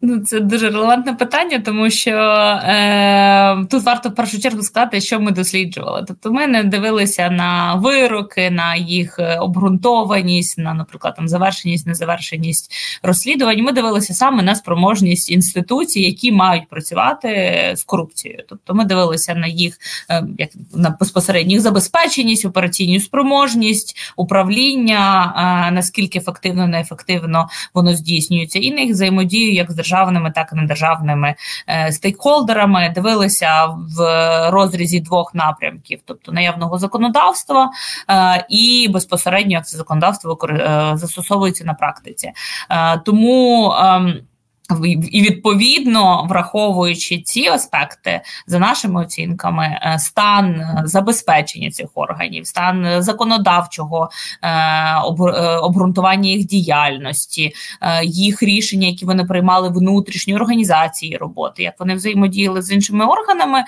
Ну, 0.00 0.20
це 0.20 0.40
дуже 0.40 0.70
релевантне 0.70 1.12
питання, 1.12 1.58
тому 1.58 1.90
що 1.90 2.10
е, 2.10 3.66
тут 3.70 3.82
варто 3.82 4.08
в 4.08 4.14
першу 4.14 4.40
чергу 4.40 4.62
сказати, 4.62 5.00
що 5.00 5.20
ми 5.20 5.30
досліджували. 5.30 6.04
Тобто, 6.08 6.32
ми 6.32 6.46
не 6.46 6.64
дивилися 6.64 7.30
на 7.30 7.74
вироки, 7.74 8.50
на 8.50 8.76
їх 8.76 9.18
е, 9.18 9.38
обґрунтованість, 9.38 10.58
на, 10.58 10.74
наприклад, 10.74 11.14
там 11.16 11.28
завершеність, 11.28 11.86
незавершеність 11.86 12.72
розслідувань. 13.02 13.62
Ми 13.62 13.72
дивилися 13.72 14.14
саме 14.14 14.42
на 14.42 14.54
спроможність 14.54 15.30
інституцій, 15.30 16.00
які 16.00 16.32
мають 16.32 16.68
працювати 16.68 17.28
з 17.76 17.84
корупцією. 17.84 18.42
Тобто, 18.48 18.74
ми 18.74 18.84
дивилися 18.84 19.34
на 19.34 19.46
їх 19.46 19.78
е, 20.10 20.26
як 20.38 20.50
на 20.74 20.96
безпосередню 21.00 21.60
забезпеченість, 21.60 22.44
операційну 22.44 23.00
спроможність, 23.00 23.96
управління, 24.16 25.32
е, 25.68 25.72
наскільки 25.72 26.18
ефективно, 26.18 26.68
неефективно 26.68 27.48
воно 27.74 27.94
здійснюється, 27.94 28.58
і 28.58 28.70
на 28.70 28.80
їх 28.80 28.90
взаємодію 28.90 29.52
як 29.52 29.72
з 29.72 29.85
державними, 29.86 30.30
так 30.30 30.50
і 30.52 30.56
недержавними 30.56 31.34
е, 31.68 31.92
стейкхолдерами, 31.92 32.92
дивилися 32.94 33.66
в 33.66 34.50
розрізі 34.50 35.00
двох 35.00 35.34
напрямків: 35.34 36.00
тобто 36.04 36.32
наявного 36.32 36.78
законодавства 36.78 37.70
е, 38.10 38.46
і 38.48 38.88
безпосередньо 38.92 39.52
як 39.52 39.66
це 39.66 39.76
законодавство 39.76 40.38
е, 40.50 40.90
застосовується 40.94 41.64
на 41.64 41.74
практиці. 41.74 42.32
Тому 43.04 43.72
ем, 43.72 44.20
і 45.10 45.22
відповідно 45.22 46.26
враховуючи 46.28 47.18
ці 47.18 47.46
аспекти, 47.46 48.20
за 48.46 48.58
нашими 48.58 49.02
оцінками, 49.02 49.80
е, 49.82 49.98
стан 49.98 50.46
е, 50.46 50.82
забезпечення 50.84 51.70
цих 51.70 51.86
органів, 51.94 52.46
стан 52.46 53.02
законодавчого 53.02 54.10
е, 54.42 54.94
обґрунтування 55.62 56.30
їх 56.30 56.46
діяльності, 56.46 57.52
їх 58.04 58.42
рішення, 58.42 58.86
які 58.86 59.06
вони 59.06 59.24
приймали 59.24 59.68
внутрішньої 59.68 60.36
організації 60.36 61.16
роботи, 61.16 61.62
як 61.62 61.74
вони 61.80 61.94
взаємодіяли 61.94 62.62
з 62.62 62.72
іншими 62.72 63.06
органами, 63.06 63.64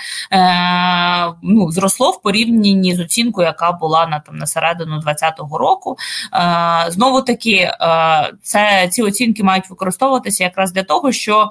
ну 1.43 1.71
зросло 1.71 2.11
в 2.11 2.23
порівнянні 2.23 2.95
з 2.95 3.01
оцінкою, 3.01 3.47
яка 3.47 3.73
була 3.73 4.07
на 4.07 4.21
там 4.21 4.37
на 4.37 4.47
середину 4.47 5.01
2020 5.01 5.39
року. 5.59 5.97
Знову 6.89 7.23
таки, 7.23 7.71
це 8.43 8.89
ці 8.91 9.03
оцінки 9.03 9.43
мають 9.43 9.71
використовуватися 9.71 10.45
якраз 10.45 10.73
для 10.73 10.83
того, 10.89 11.13
що 11.13 11.51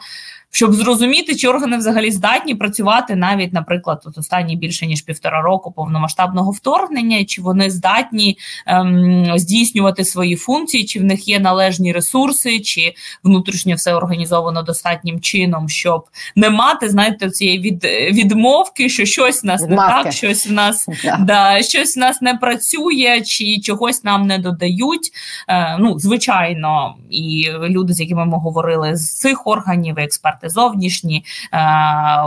щоб 0.58 0.74
зрозуміти, 0.74 1.36
чи 1.36 1.48
органи 1.48 1.78
взагалі 1.78 2.12
здатні 2.12 2.56
працювати 2.56 3.16
навіть, 3.16 3.54
наприклад, 3.54 4.04
от 4.06 4.18
останні 4.18 4.56
більше 4.56 4.88
ніж 4.88 5.02
півтора 5.02 5.42
року 5.42 5.72
повномасштабного 5.72 6.52
вторгнення, 6.52 7.26
чи 7.26 7.42
вони 7.42 7.70
здатні 7.70 8.38
ем, 8.66 9.34
здійснювати 9.36 10.06
свої 10.06 10.36
функції, 10.36 10.86
чи 10.86 11.00
в 11.00 11.04
них 11.04 11.28
є 11.28 11.40
належні 11.40 11.92
ресурси, 11.92 12.60
чи 12.60 12.94
внутрішньо 13.24 13.76
все 13.76 13.94
організовано 13.94 14.64
достатнім 14.64 15.22
чином, 15.22 15.70
щоб 15.70 16.06
не 16.36 16.50
мати, 16.50 16.90
знаєте, 16.90 17.30
цієї 17.30 17.60
від, 17.60 17.84
відмовки, 18.12 18.90
що 18.90 19.06
щось 19.06 19.44
в 19.44 19.46
нас 19.46 19.62
не 19.62 19.76
так, 19.76 20.12
щось 20.14 20.48
в 20.48 20.52
нас 20.52 20.88
yeah. 20.90 21.26
да, 21.26 21.62
щось 21.62 21.98
в 21.98 22.00
нас 22.00 22.22
не 22.22 22.34
працює, 22.34 23.22
чи 23.26 23.60
чогось 23.60 24.04
нам 24.04 24.28
не 24.28 24.38
додають. 24.38 25.12
Е, 25.48 25.78
ну, 25.80 26.00
звичайно, 26.00 26.96
і 27.10 27.50
люди, 27.62 27.94
з 27.94 28.00
якими 28.00 28.26
ми 28.26 28.38
говорили 28.38 28.96
з 28.96 29.18
цих 29.18 29.48
органів, 29.48 30.00
експерти 30.00 30.47
зовнішні, 30.50 31.26
е, 31.54 31.58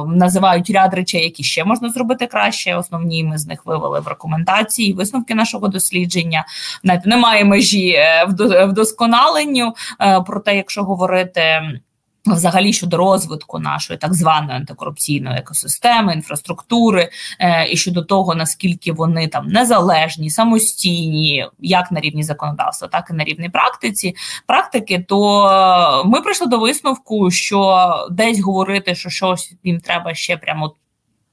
називають 0.06 0.70
ряд 0.70 0.94
речей, 0.94 1.22
які 1.22 1.42
ще 1.42 1.64
можна 1.64 1.90
зробити 1.90 2.26
краще. 2.26 2.76
Основні 2.76 3.24
ми 3.24 3.38
з 3.38 3.46
них 3.46 3.66
вивели 3.66 4.00
в 4.00 4.08
рекомендації, 4.08 4.92
висновки 4.92 5.34
нашого 5.34 5.68
дослідження. 5.68 6.44
Навіть 6.82 7.06
немає 7.06 7.44
межі 7.44 7.88
е, 7.88 8.26
вдосконаленню. 8.64 9.74
Е, 10.00 10.20
проте, 10.26 10.56
якщо 10.56 10.82
говорити. 10.82 11.62
Взагалі 12.34 12.72
щодо 12.72 12.96
розвитку 12.96 13.58
нашої 13.58 13.98
так 13.98 14.14
званої 14.14 14.56
антикорупційної 14.56 15.38
екосистеми, 15.38 16.12
інфраструктури, 16.14 17.10
е, 17.40 17.72
і 17.72 17.76
щодо 17.76 18.02
того, 18.02 18.34
наскільки 18.34 18.92
вони 18.92 19.28
там 19.28 19.46
незалежні, 19.46 20.30
самостійні, 20.30 21.46
як 21.58 21.92
на 21.92 22.00
рівні 22.00 22.22
законодавства, 22.22 22.88
так 22.88 23.08
і 23.10 23.12
на 23.12 23.24
рівні 23.24 23.48
практиці 23.48 24.14
практики, 24.46 25.04
то 25.08 26.02
ми 26.06 26.20
прийшли 26.20 26.46
до 26.46 26.58
висновку, 26.58 27.30
що 27.30 27.88
десь 28.10 28.40
говорити, 28.40 28.94
що 28.94 29.10
щось 29.10 29.52
їм 29.64 29.80
треба 29.80 30.14
ще 30.14 30.36
прямо 30.36 30.74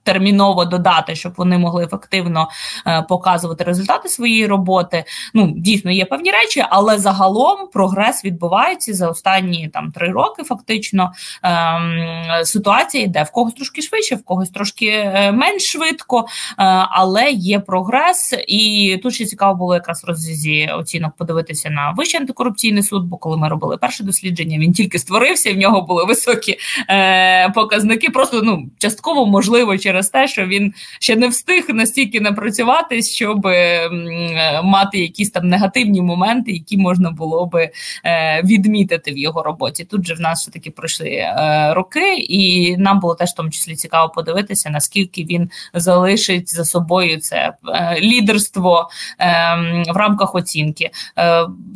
терміново 0.08 0.66
додати, 0.66 1.16
щоб 1.16 1.34
вони 1.38 1.58
могли 1.58 1.84
ефективно 1.84 2.48
е, 2.88 3.02
показувати 3.02 3.64
результати 3.64 4.10
своєї 4.10 4.48
роботи. 4.48 5.04
Ну 5.34 5.54
дійсно 5.58 5.92
є 5.92 6.06
певні 6.06 6.32
речі, 6.32 6.66
але 6.70 6.98
загалом 6.98 7.68
прогрес 7.74 8.26
відбувається 8.26 8.94
за 8.94 9.10
останні 9.10 9.70
там 9.74 9.92
три 9.92 10.12
роки. 10.12 10.44
Фактично 10.44 11.12
ем, 11.44 12.00
ситуація 12.44 13.04
йде 13.04 13.24
в 13.24 13.32
когось 13.32 13.54
трошки 13.54 13.82
швидше, 13.82 14.16
в 14.16 14.24
когось 14.24 14.50
трошки 14.50 14.88
е, 14.88 15.32
менш 15.32 15.72
швидко, 15.72 16.20
е, 16.20 16.26
але 16.90 17.30
є 17.32 17.60
прогрес. 17.60 18.36
І 18.48 19.00
тут 19.04 19.14
ще 19.14 19.26
цікаво 19.26 19.56
було 19.56 19.74
якраз 19.74 20.04
розрізі 20.04 20.70
оцінок 20.80 21.14
подивитися 21.18 21.70
на 21.70 21.92
вищий 21.92 22.20
антикорупційний 22.20 22.84
суд. 22.84 23.06
Бо 23.06 23.18
коли 23.18 23.38
ми 23.38 23.50
робили 23.50 23.78
перше 23.78 24.04
дослідження, 24.04 24.58
він 24.58 24.74
тільки 24.74 25.00
створився. 25.00 25.54
В 25.54 25.58
нього 25.58 25.82
були 25.82 26.06
високі 26.06 26.58
е, 26.90 27.50
показники. 27.50 28.10
Просто 28.10 28.42
ну 28.44 28.70
частково 28.78 29.26
можливо 29.26 29.78
через 29.78 29.97
через 29.98 30.10
те, 30.10 30.28
що 30.28 30.46
він 30.46 30.74
ще 31.00 31.16
не 31.16 31.28
встиг 31.28 31.66
настільки 31.70 32.22
напрацюватись, 32.22 33.16
щоб 33.16 33.48
мати 34.64 35.00
якісь 35.00 35.32
там 35.32 35.48
негативні 35.48 36.02
моменти, 36.02 36.52
які 36.52 36.78
можна 36.78 37.12
було 37.12 37.46
би 37.46 37.70
е, 38.06 38.42
відмітити 38.44 39.12
в 39.12 39.18
його 39.18 39.44
роботі. 39.44 39.86
Тут 39.86 40.08
же 40.08 40.14
в 40.14 40.20
нас 40.20 40.42
все 40.42 40.52
таки 40.52 40.72
пройшли 40.72 41.10
е, 41.10 41.74
роки, 41.74 42.16
і 42.16 42.78
нам 42.78 43.00
було 43.00 43.16
теж 43.16 43.30
в 43.30 43.36
тому 43.36 43.50
числі 43.50 43.76
цікаво 43.76 44.10
подивитися, 44.10 44.70
наскільки 44.70 45.24
він 45.24 45.50
залишить 45.74 46.56
за 46.56 46.66
собою 46.66 47.20
це 47.20 47.54
е, 47.68 48.00
лідерство 48.02 48.90
в 49.94 49.98
рамках 49.98 50.36
оцінки. 50.36 50.90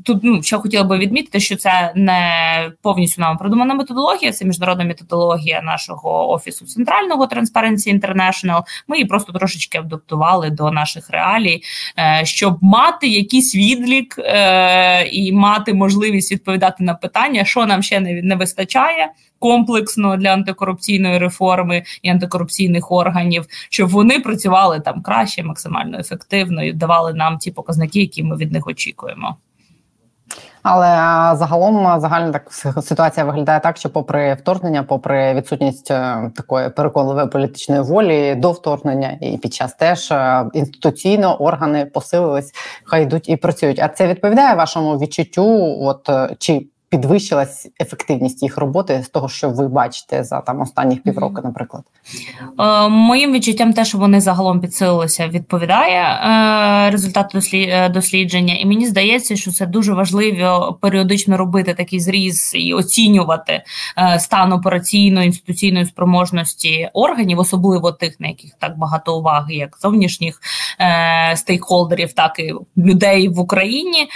Тут 0.03 0.19
ну 0.23 0.43
що 0.43 0.59
хотіла 0.59 0.83
би 0.83 0.97
відмітити, 0.97 1.39
що 1.39 1.55
це 1.55 1.93
не 1.95 2.71
повністю 2.81 3.21
нам 3.21 3.37
продумана 3.37 3.73
методологія, 3.73 4.31
це 4.31 4.45
міжнародна 4.45 4.85
методологія 4.85 5.61
нашого 5.61 6.31
офісу 6.31 6.65
центрального 6.65 7.25
Transparency 7.25 7.71
International, 7.71 8.10
International, 8.11 8.61
Ми 8.87 8.97
її 8.97 9.05
просто 9.05 9.33
трошечки 9.33 9.77
адаптували 9.77 10.49
до 10.49 10.71
наших 10.71 11.09
реалій, 11.09 11.61
е, 11.99 12.21
щоб 12.25 12.57
мати 12.61 13.07
якийсь 13.07 13.55
відлік 13.55 14.15
е, 14.19 15.07
і 15.07 15.31
мати 15.31 15.73
можливість 15.73 16.31
відповідати 16.31 16.83
на 16.83 16.93
питання, 16.93 17.45
що 17.45 17.65
нам 17.65 17.83
ще 17.83 17.99
не 17.99 18.35
вистачає. 18.35 19.11
Комплексно 19.39 20.17
для 20.17 20.29
антикорупційної 20.29 21.17
реформи 21.17 21.83
і 22.01 22.09
антикорупційних 22.09 22.91
органів, 22.91 23.45
щоб 23.69 23.89
вони 23.89 24.19
працювали 24.19 24.79
там 24.79 25.01
краще, 25.01 25.43
максимально 25.43 25.99
ефективно 25.99 26.63
і 26.63 26.73
давали 26.73 27.13
нам 27.13 27.37
ті 27.37 27.51
показники, 27.51 27.99
які 27.99 28.23
ми 28.23 28.37
від 28.37 28.51
них 28.51 28.67
очікуємо. 28.67 29.37
Але 30.63 30.87
загалом 31.35 31.99
загальна 31.99 32.31
так 32.31 32.51
ситуація 32.83 33.25
виглядає 33.25 33.59
так, 33.59 33.77
що, 33.77 33.89
попри 33.89 34.33
вторгнення, 34.33 34.83
попри 34.83 35.33
відсутність 35.33 35.91
е, 35.91 36.31
такої 36.35 36.69
переконливої 36.69 37.27
політичної 37.27 37.81
волі 37.81 38.35
до 38.35 38.51
вторгнення, 38.51 39.17
і 39.21 39.37
під 39.37 39.53
час 39.53 39.73
теж 39.73 40.11
е, 40.11 40.45
інституційно 40.53 41.41
органи 41.41 41.85
посилились, 41.85 42.51
хай 42.83 43.03
йдуть 43.03 43.29
і 43.29 43.35
працюють. 43.35 43.79
А 43.79 43.87
це 43.87 44.07
відповідає 44.07 44.55
вашому 44.55 44.97
відчуттю? 44.97 45.77
От 45.81 46.09
е, 46.09 46.35
чи 46.39 46.65
підвищилась 46.91 47.69
ефективність 47.81 48.43
їх 48.43 48.57
роботи 48.57 49.03
з 49.05 49.09
того, 49.09 49.29
що 49.29 49.49
ви 49.49 49.67
бачите 49.67 50.23
за 50.23 50.41
там 50.41 50.61
останніх 50.61 51.03
півроку, 51.03 51.41
наприклад? 51.43 51.83
Е, 52.59 52.89
моїм 52.89 53.33
відчуттям, 53.33 53.73
те, 53.73 53.85
що 53.85 53.97
вони 53.97 54.21
загалом 54.21 54.61
підсилилися, 54.61 55.27
відповідає 55.27 56.01
е, 56.01 56.91
результату 56.91 57.39
е, 57.53 57.89
дослідження, 57.89 58.53
і 58.53 58.65
мені 58.65 58.85
здається, 58.87 59.35
що 59.35 59.51
це 59.51 59.65
дуже 59.65 59.93
важливо 59.93 60.77
періодично 60.81 61.37
робити 61.37 61.73
такий 61.73 61.99
зріз 61.99 62.51
і 62.55 62.73
оцінювати 62.73 63.63
е, 63.97 64.19
стан 64.19 64.53
операційної 64.53 65.27
інституційної 65.27 65.85
спроможності 65.85 66.89
органів, 66.93 67.39
особливо 67.39 67.91
тих, 67.91 68.19
на 68.19 68.27
яких 68.27 68.51
так 68.59 68.77
багато 68.77 69.17
уваги, 69.17 69.55
як 69.55 69.77
зовнішніх 69.81 70.41
е, 70.79 71.33
стейкхолдерів, 71.35 72.13
так 72.13 72.39
і 72.39 72.53
людей 72.77 73.29
в 73.29 73.39
Україні, 73.39 74.01
е, 74.01 74.07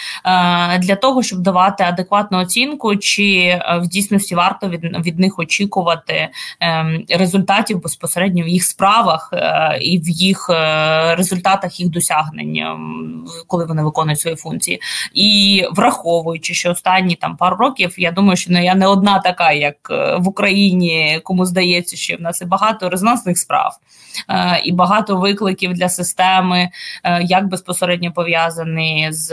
для 0.79 0.95
того, 0.95 1.23
щоб 1.23 1.39
давати 1.39 1.83
адекватну 1.83 2.37
оцінку 2.37 2.64
оцінку, 2.65 2.95
чи 2.95 3.23
е, 3.23 3.79
в 3.83 3.87
дійсності 3.87 4.35
варто 4.35 4.69
від 4.69 5.05
від 5.05 5.19
них 5.19 5.39
очікувати 5.39 6.29
ем, 6.59 7.03
результатів 7.09 7.81
безпосередньо 7.81 8.43
в 8.43 8.47
їх 8.47 8.63
справах 8.63 9.29
е, 9.33 9.77
і 9.81 9.99
в 9.99 10.09
їх 10.09 10.49
е, 10.49 11.15
результатах 11.15 11.79
їх 11.79 11.89
досягнень, 11.89 12.57
ем, 12.57 13.25
коли 13.47 13.65
вони 13.65 13.83
виконують 13.83 14.19
свої 14.19 14.35
функції, 14.35 14.81
і 15.13 15.63
враховуючи, 15.71 16.53
що 16.53 16.71
останні 16.71 17.15
там 17.15 17.37
пару 17.37 17.55
років, 17.55 17.95
я 17.97 18.11
думаю, 18.11 18.37
що 18.37 18.53
я 18.53 18.75
не 18.75 18.87
одна 18.87 19.19
така, 19.19 19.51
як 19.51 19.75
в 20.19 20.27
Україні, 20.27 21.19
кому 21.23 21.45
здається, 21.45 21.95
що 21.97 22.17
в 22.17 22.21
нас 22.21 22.41
і 22.41 22.45
багато 22.45 22.89
резонансних 22.89 23.37
справ 23.37 23.77
і 24.63 24.71
багато 24.71 25.17
викликів 25.17 25.73
для 25.73 25.89
системи, 25.89 26.69
як 27.21 27.47
безпосередньо 27.47 28.11
пов'язані 28.11 29.07
з 29.11 29.29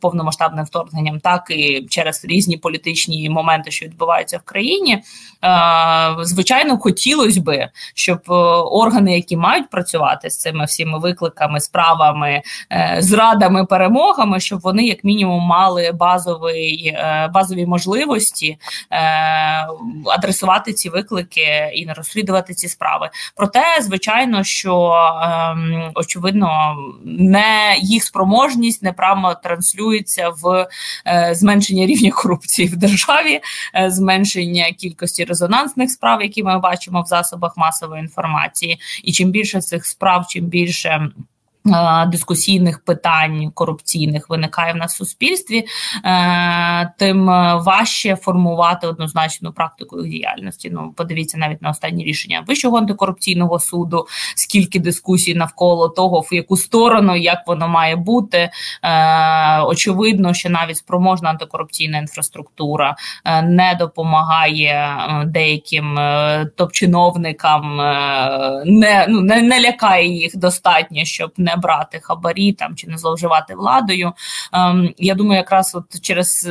повномасштабним 0.00 0.64
вторгненням, 0.64 1.20
так 1.20 1.50
і 1.50 1.86
через 1.90 2.24
різні 2.30 2.56
політичні 2.56 3.30
моменти, 3.30 3.70
що 3.70 3.86
відбуваються 3.86 4.38
в 4.38 4.42
країні. 4.42 5.02
Е, 5.44 6.16
звичайно, 6.24 6.78
хотілося 6.78 7.40
би, 7.40 7.68
щоб 7.94 8.18
е, 8.28 8.32
органи, 8.70 9.16
які 9.16 9.36
мають 9.36 9.70
працювати 9.70 10.30
з 10.30 10.38
цими 10.38 10.64
всіми 10.64 10.98
викликами, 10.98 11.60
справами, 11.60 12.42
е, 12.72 12.96
зрадами, 12.98 13.64
перемогами, 13.64 14.40
щоб 14.40 14.60
вони 14.60 14.86
як 14.86 15.04
мінімум 15.04 15.42
мали 15.42 15.92
базовий 15.92 16.96
базові 17.34 17.66
можливості 17.66 18.58
адресувати 20.06 20.72
ці 20.72 20.88
виклики 20.88 21.70
і 21.74 21.86
не 21.86 21.94
розслідувати 21.94 22.54
ці 22.54 22.68
справи. 22.68 23.10
Проте, 23.36 23.62
звичайно, 23.80 24.44
що 24.44 24.92
ем, 25.22 25.90
очевидно, 25.94 26.76
не 27.04 27.76
їх 27.82 28.04
спроможність 28.04 28.82
не 28.82 28.92
прямо 28.92 29.34
транслюється 29.34 30.30
в 30.42 30.68
зменшення 31.32 31.86
рівня 31.86 32.10
корупції 32.22 32.68
в 32.68 32.76
державі, 32.76 33.40
е, 33.74 33.90
зменшення 33.90 34.72
кількості 34.72 35.24
резонансних 35.24 35.90
справ, 35.90 36.22
які 36.22 36.42
ми 36.42 36.58
бачимо 36.58 37.02
в 37.02 37.06
засобах 37.06 37.56
масової 37.56 38.02
інформації, 38.02 38.80
і 39.04 39.12
чим 39.12 39.30
більше 39.30 39.60
цих 39.60 39.86
справ, 39.86 40.26
чим 40.28 40.44
більше. 40.44 41.10
Дискусійних 42.06 42.84
питань 42.84 43.50
корупційних 43.54 44.28
виникає 44.28 44.72
в 44.72 44.76
нас 44.76 44.94
в 44.94 44.96
суспільстві, 44.96 45.64
е, 46.04 46.92
тим 46.98 47.26
важче 47.64 48.16
формувати 48.16 48.86
однозначну 48.86 49.52
практику 49.52 50.02
діяльності. 50.02 50.70
Ну, 50.70 50.94
подивіться 50.96 51.38
навіть 51.38 51.62
на 51.62 51.70
останні 51.70 52.04
рішення 52.04 52.44
Вищого 52.46 52.78
антикорупційного 52.78 53.58
суду, 53.58 54.06
скільки 54.36 54.80
дискусій 54.80 55.34
навколо 55.34 55.88
того, 55.88 56.20
в 56.20 56.34
яку 56.34 56.56
сторону 56.56 57.16
як 57.16 57.38
воно 57.46 57.68
має 57.68 57.96
бути. 57.96 58.50
Е, 58.82 59.62
очевидно, 59.62 60.34
що 60.34 60.50
навіть 60.50 60.76
спроможна 60.76 61.30
антикорупційна 61.30 61.98
інфраструктура 61.98 62.96
е, 63.24 63.42
не 63.42 63.76
допомагає 63.78 64.96
деяким 65.26 65.94
топ-чиновникам, 66.56 67.76
не 68.64 69.06
ну 69.08 69.20
не, 69.20 69.42
не 69.42 69.60
лякає 69.60 70.08
їх 70.08 70.36
достатньо, 70.36 71.04
щоб 71.04 71.32
не 71.36 71.49
не 71.50 71.56
брати 71.56 72.00
хабарі 72.00 72.52
там 72.52 72.76
чи 72.76 72.86
не 72.86 72.98
зловживати 72.98 73.54
владою. 73.54 74.12
Ем, 74.52 74.94
Я 74.98 75.14
думаю, 75.14 75.36
якраз 75.36 75.74
от 75.74 76.00
через 76.00 76.48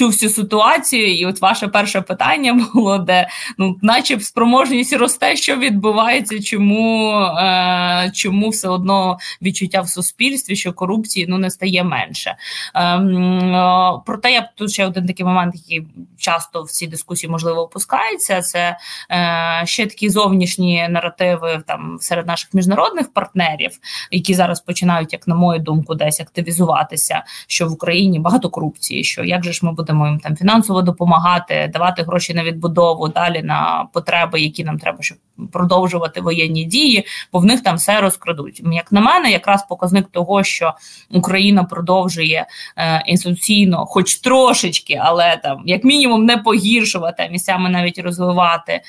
цю 0.00 0.06
всю 0.06 0.30
ситуацію, 0.30 1.18
і 1.18 1.26
от 1.26 1.40
ваше 1.40 1.68
перше 1.68 2.00
питання 2.00 2.66
було, 2.74 2.98
де 2.98 3.28
ну, 3.58 3.76
наче 3.82 4.20
спроможність 4.20 4.92
росте, 4.92 5.36
що 5.36 5.56
відбувається, 5.56 6.42
чому 6.42 7.12
е, 7.12 8.10
чому 8.14 8.48
все 8.48 8.68
одно 8.68 9.18
відчуття 9.42 9.80
в 9.80 9.88
суспільстві, 9.88 10.56
що 10.56 10.72
корупції 10.72 11.26
ну 11.28 11.38
не 11.38 11.50
стає 11.50 11.84
менше. 11.84 12.36
Е, 12.74 12.84
е, 12.84 14.00
проте 14.06 14.32
я 14.32 14.50
тут 14.54 14.72
ще 14.72 14.86
один 14.86 15.06
такий 15.06 15.26
момент, 15.26 15.54
який 15.54 15.86
часто 16.18 16.62
в 16.62 16.70
цій 16.70 16.86
дискусії 16.86 17.30
можливо 17.30 17.60
опускається. 17.60 18.40
Це 18.40 18.76
е, 19.10 19.62
ще 19.66 19.86
такі 19.86 20.10
зовнішні 20.10 20.88
наративи 20.90 21.62
там 21.66 21.98
серед 22.00 22.26
наших 22.26 22.54
міжнародних 22.54 23.12
партнерів, 23.12 23.70
які 24.10 24.34
зараз 24.34 24.60
починають, 24.60 25.12
як 25.12 25.28
на 25.28 25.34
мою 25.34 25.60
думку, 25.60 25.94
десь 25.94 26.20
активізуватися, 26.20 27.24
що 27.46 27.66
в 27.66 27.72
Україні 27.72 28.18
багато 28.18 28.50
корупції, 28.50 29.04
що 29.04 29.24
як 29.24 29.44
же 29.44 29.52
ж 29.52 29.66
ми 29.66 29.72
будемо 29.72 29.89
будемо 29.90 30.06
їм 30.06 30.18
там 30.18 30.36
фінансово 30.36 30.82
допомагати, 30.82 31.70
давати 31.72 32.02
гроші 32.02 32.34
на 32.34 32.44
відбудову 32.44 33.08
далі 33.08 33.42
на 33.42 33.88
потреби, 33.92 34.40
які 34.40 34.64
нам 34.64 34.78
треба, 34.78 34.98
щоб 35.00 35.18
продовжувати 35.52 36.20
воєнні 36.20 36.64
дії, 36.64 37.06
бо 37.32 37.38
в 37.38 37.44
них 37.44 37.62
там 37.62 37.76
все 37.76 38.00
розкрадуть. 38.00 38.62
Як 38.72 38.92
на 38.92 39.00
мене, 39.00 39.30
якраз 39.30 39.66
показник 39.66 40.06
того, 40.10 40.44
що 40.44 40.74
Україна 41.10 41.64
продовжує 41.64 42.46
е, 42.76 43.02
інституційно, 43.06 43.86
хоч 43.86 44.16
трошечки, 44.16 45.00
але 45.02 45.40
там 45.42 45.62
як 45.66 45.84
мінімум 45.84 46.24
не 46.24 46.36
погіршувати, 46.36 47.28
місцями 47.32 47.70
навіть 47.70 47.98
розвивати 47.98 48.72
е, 48.72 48.82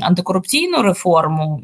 антикорупційну 0.00 0.82
реформу, 0.82 1.60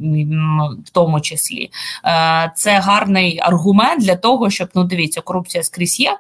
в 0.87 0.90
тому 0.90 1.20
числі, 1.20 1.70
е, 2.04 2.52
це 2.56 2.78
гарний 2.78 3.38
аргумент 3.42 4.02
для 4.02 4.16
того, 4.16 4.50
щоб 4.50 4.68
ну 4.74 4.84
дивіться, 4.84 5.20
корупція 5.20 5.62
скрізь 5.62 6.00
є. 6.00 6.18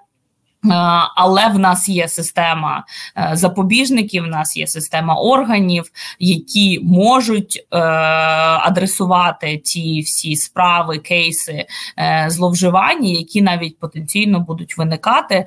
Е, 0.64 0.70
але 1.14 1.48
в 1.48 1.58
нас 1.58 1.88
є 1.88 2.08
система 2.08 2.84
е, 3.16 3.30
запобіжників, 3.32 4.24
в 4.24 4.26
нас 4.26 4.56
є 4.56 4.66
система 4.66 5.14
органів, 5.14 5.84
які 6.18 6.80
можуть 6.82 7.66
е, 7.72 7.78
адресувати 8.58 9.56
ті 9.56 10.00
всі 10.00 10.36
справи, 10.36 10.98
кейси 10.98 11.66
зловживання, 12.26 13.08
які 13.08 13.42
навіть 13.42 13.78
потенційно 13.78 14.40
будуть 14.40 14.78
виникати, 14.78 15.46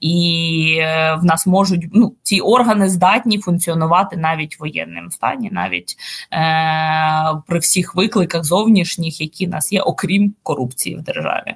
і 0.00 0.78
в 1.20 1.24
нас 1.24 1.46
можуть 1.46 1.88
ну, 1.92 2.14
ці 2.22 2.40
органи 2.40 2.88
здатні 2.88 3.38
функціонувати 3.38 4.16
навіть 4.16 4.56
в 4.56 4.60
воєнному 4.60 5.10
стані, 5.10 5.48
навіть 5.52 5.96
при 7.46 7.58
всіх 7.58 7.94
викликах 7.94 8.44
зовнішніх, 8.44 9.20
які 9.20 9.46
в 9.46 9.48
нас 9.48 9.72
є, 9.72 9.80
окрім 9.80 10.34
корупції 10.42 10.96
в 10.96 11.02
державі. 11.02 11.54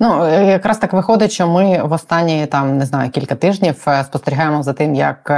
Ну 0.00 0.24
е, 0.24 0.46
якраз 0.46 0.78
так 0.78 0.92
виходить, 0.92 1.32
що 1.32 1.48
ми 1.48 1.82
в 1.82 1.92
останні 1.92 2.46
там 2.46 2.78
не 2.78 2.86
знаю 2.86 3.10
кілька 3.10 3.34
тижнів 3.34 3.84
е, 3.88 4.04
спостерігаємо 4.04 4.62
за 4.62 4.72
тим, 4.72 4.94
як 4.94 5.30
е, 5.30 5.34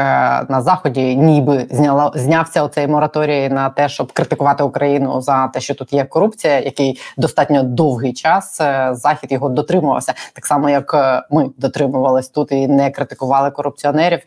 на 0.49 0.63
заході 0.63 1.17
ніби 1.17 1.67
зняло 1.71 2.13
знявся 2.15 2.63
оцей 2.63 2.87
мораторій 2.87 3.49
на 3.49 3.71
те, 3.71 3.89
щоб 3.89 4.13
критикувати 4.13 4.63
Україну 4.63 5.21
за 5.21 5.49
те, 5.49 5.61
що 5.61 5.75
тут 5.75 5.93
є 5.93 6.05
корупція, 6.05 6.61
який 6.61 7.01
достатньо 7.17 7.63
довгий 7.63 8.13
час 8.13 8.59
захід 8.93 9.33
його 9.33 9.49
дотримувався, 9.49 10.15
так 10.33 10.47
само 10.47 10.71
як 10.71 10.95
ми 11.31 11.51
дотримувались 11.57 12.29
тут 12.29 12.53
і 12.53 12.69
не 12.69 12.91
критикували 12.91 13.51
корупціонерів 13.51 14.21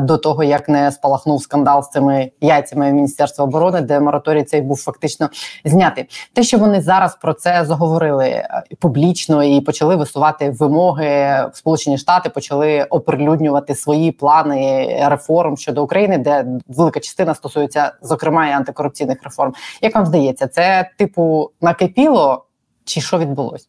до 0.00 0.18
того, 0.18 0.44
як 0.44 0.68
не 0.68 0.92
спалахнув 0.92 1.42
скандал 1.42 1.82
з 1.82 1.88
цими 1.90 2.30
яйцями 2.40 2.92
Міністерства 2.92 3.44
оборони, 3.44 3.80
де 3.80 4.00
мораторій 4.00 4.42
цей 4.42 4.62
був 4.62 4.76
фактично 4.76 5.30
знятий. 5.64 6.08
Те, 6.32 6.42
що 6.42 6.58
вони 6.58 6.80
зараз 6.80 7.18
про 7.22 7.34
це 7.34 7.64
заговорили 7.64 8.42
публічно 8.80 9.44
і 9.44 9.63
почали 9.64 9.96
висувати 9.96 10.50
вимоги 10.50 11.44
Сполучені 11.52 11.98
Штати, 11.98 12.30
почали 12.30 12.84
оприлюднювати 12.84 13.74
свої 13.74 14.12
плани 14.12 14.88
реформ 15.08 15.56
щодо 15.56 15.84
України, 15.84 16.18
де 16.18 16.46
велика 16.68 17.00
частина 17.00 17.34
стосується 17.34 17.92
зокрема 18.02 18.48
і 18.48 18.52
антикорупційних 18.52 19.18
реформ. 19.22 19.52
Як 19.82 19.94
вам 19.94 20.06
здається, 20.06 20.48
це 20.48 20.90
типу 20.98 21.50
накипіло, 21.60 22.44
чи 22.84 23.00
що 23.00 23.18
відбулось? 23.18 23.68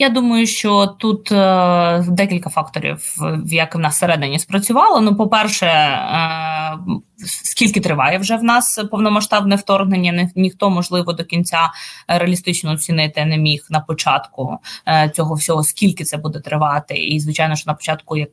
Я 0.00 0.08
думаю, 0.08 0.46
що 0.46 0.86
тут 0.86 1.32
е, 1.32 2.04
декілька 2.08 2.50
факторів, 2.50 3.14
як 3.46 3.74
в 3.74 3.78
нас 3.78 3.94
всередині 3.94 4.38
спрацювало. 4.38 5.00
Ну, 5.00 5.16
по-перше, 5.16 5.66
е, 5.66 6.78
скільки 7.26 7.80
триває 7.80 8.18
вже 8.18 8.36
в 8.36 8.44
нас 8.44 8.84
повномасштабне 8.90 9.56
вторгнення, 9.56 10.12
Ні, 10.12 10.28
ніхто 10.36 10.70
можливо 10.70 11.12
до 11.12 11.24
кінця 11.24 11.70
реалістично 12.08 12.72
оцінити 12.72 13.24
не 13.24 13.38
міг 13.38 13.66
на 13.70 13.80
початку 13.80 14.58
е, 14.88 15.12
цього 15.16 15.34
всього, 15.34 15.62
скільки 15.62 16.04
це 16.04 16.16
буде 16.16 16.40
тривати. 16.40 16.94
І 16.94 17.20
звичайно, 17.20 17.56
що 17.56 17.70
на 17.70 17.74
початку, 17.74 18.16
як 18.16 18.28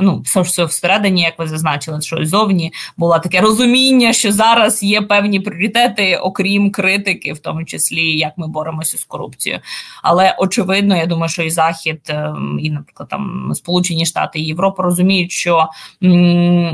ну, 0.00 0.24
все 0.34 0.64
всередині, 0.64 1.22
як 1.22 1.38
ви 1.38 1.46
зазначили, 1.46 2.00
що 2.00 2.24
зовні 2.24 2.72
було 2.96 3.18
таке 3.18 3.40
розуміння, 3.40 4.12
що 4.12 4.32
зараз 4.32 4.82
є 4.82 5.02
певні 5.02 5.40
пріоритети, 5.40 6.16
окрім 6.16 6.70
критики, 6.70 7.32
в 7.32 7.38
тому 7.38 7.64
числі 7.64 8.18
як 8.18 8.32
ми 8.36 8.48
боремося 8.48 8.98
з 8.98 9.04
корупцією. 9.04 9.60
Але 10.02 10.36
очевидно, 10.38 10.96
я 10.96 11.06
думаю, 11.12 11.28
що 11.28 11.42
і 11.42 11.50
Захід, 11.50 12.00
ем, 12.08 12.58
і, 12.62 12.70
наприклад, 12.70 13.08
там 13.08 13.52
Сполучені 13.54 14.06
Штати 14.06 14.38
і 14.38 14.46
Європа 14.46 14.82
розуміють, 14.82 15.32
що 15.32 15.68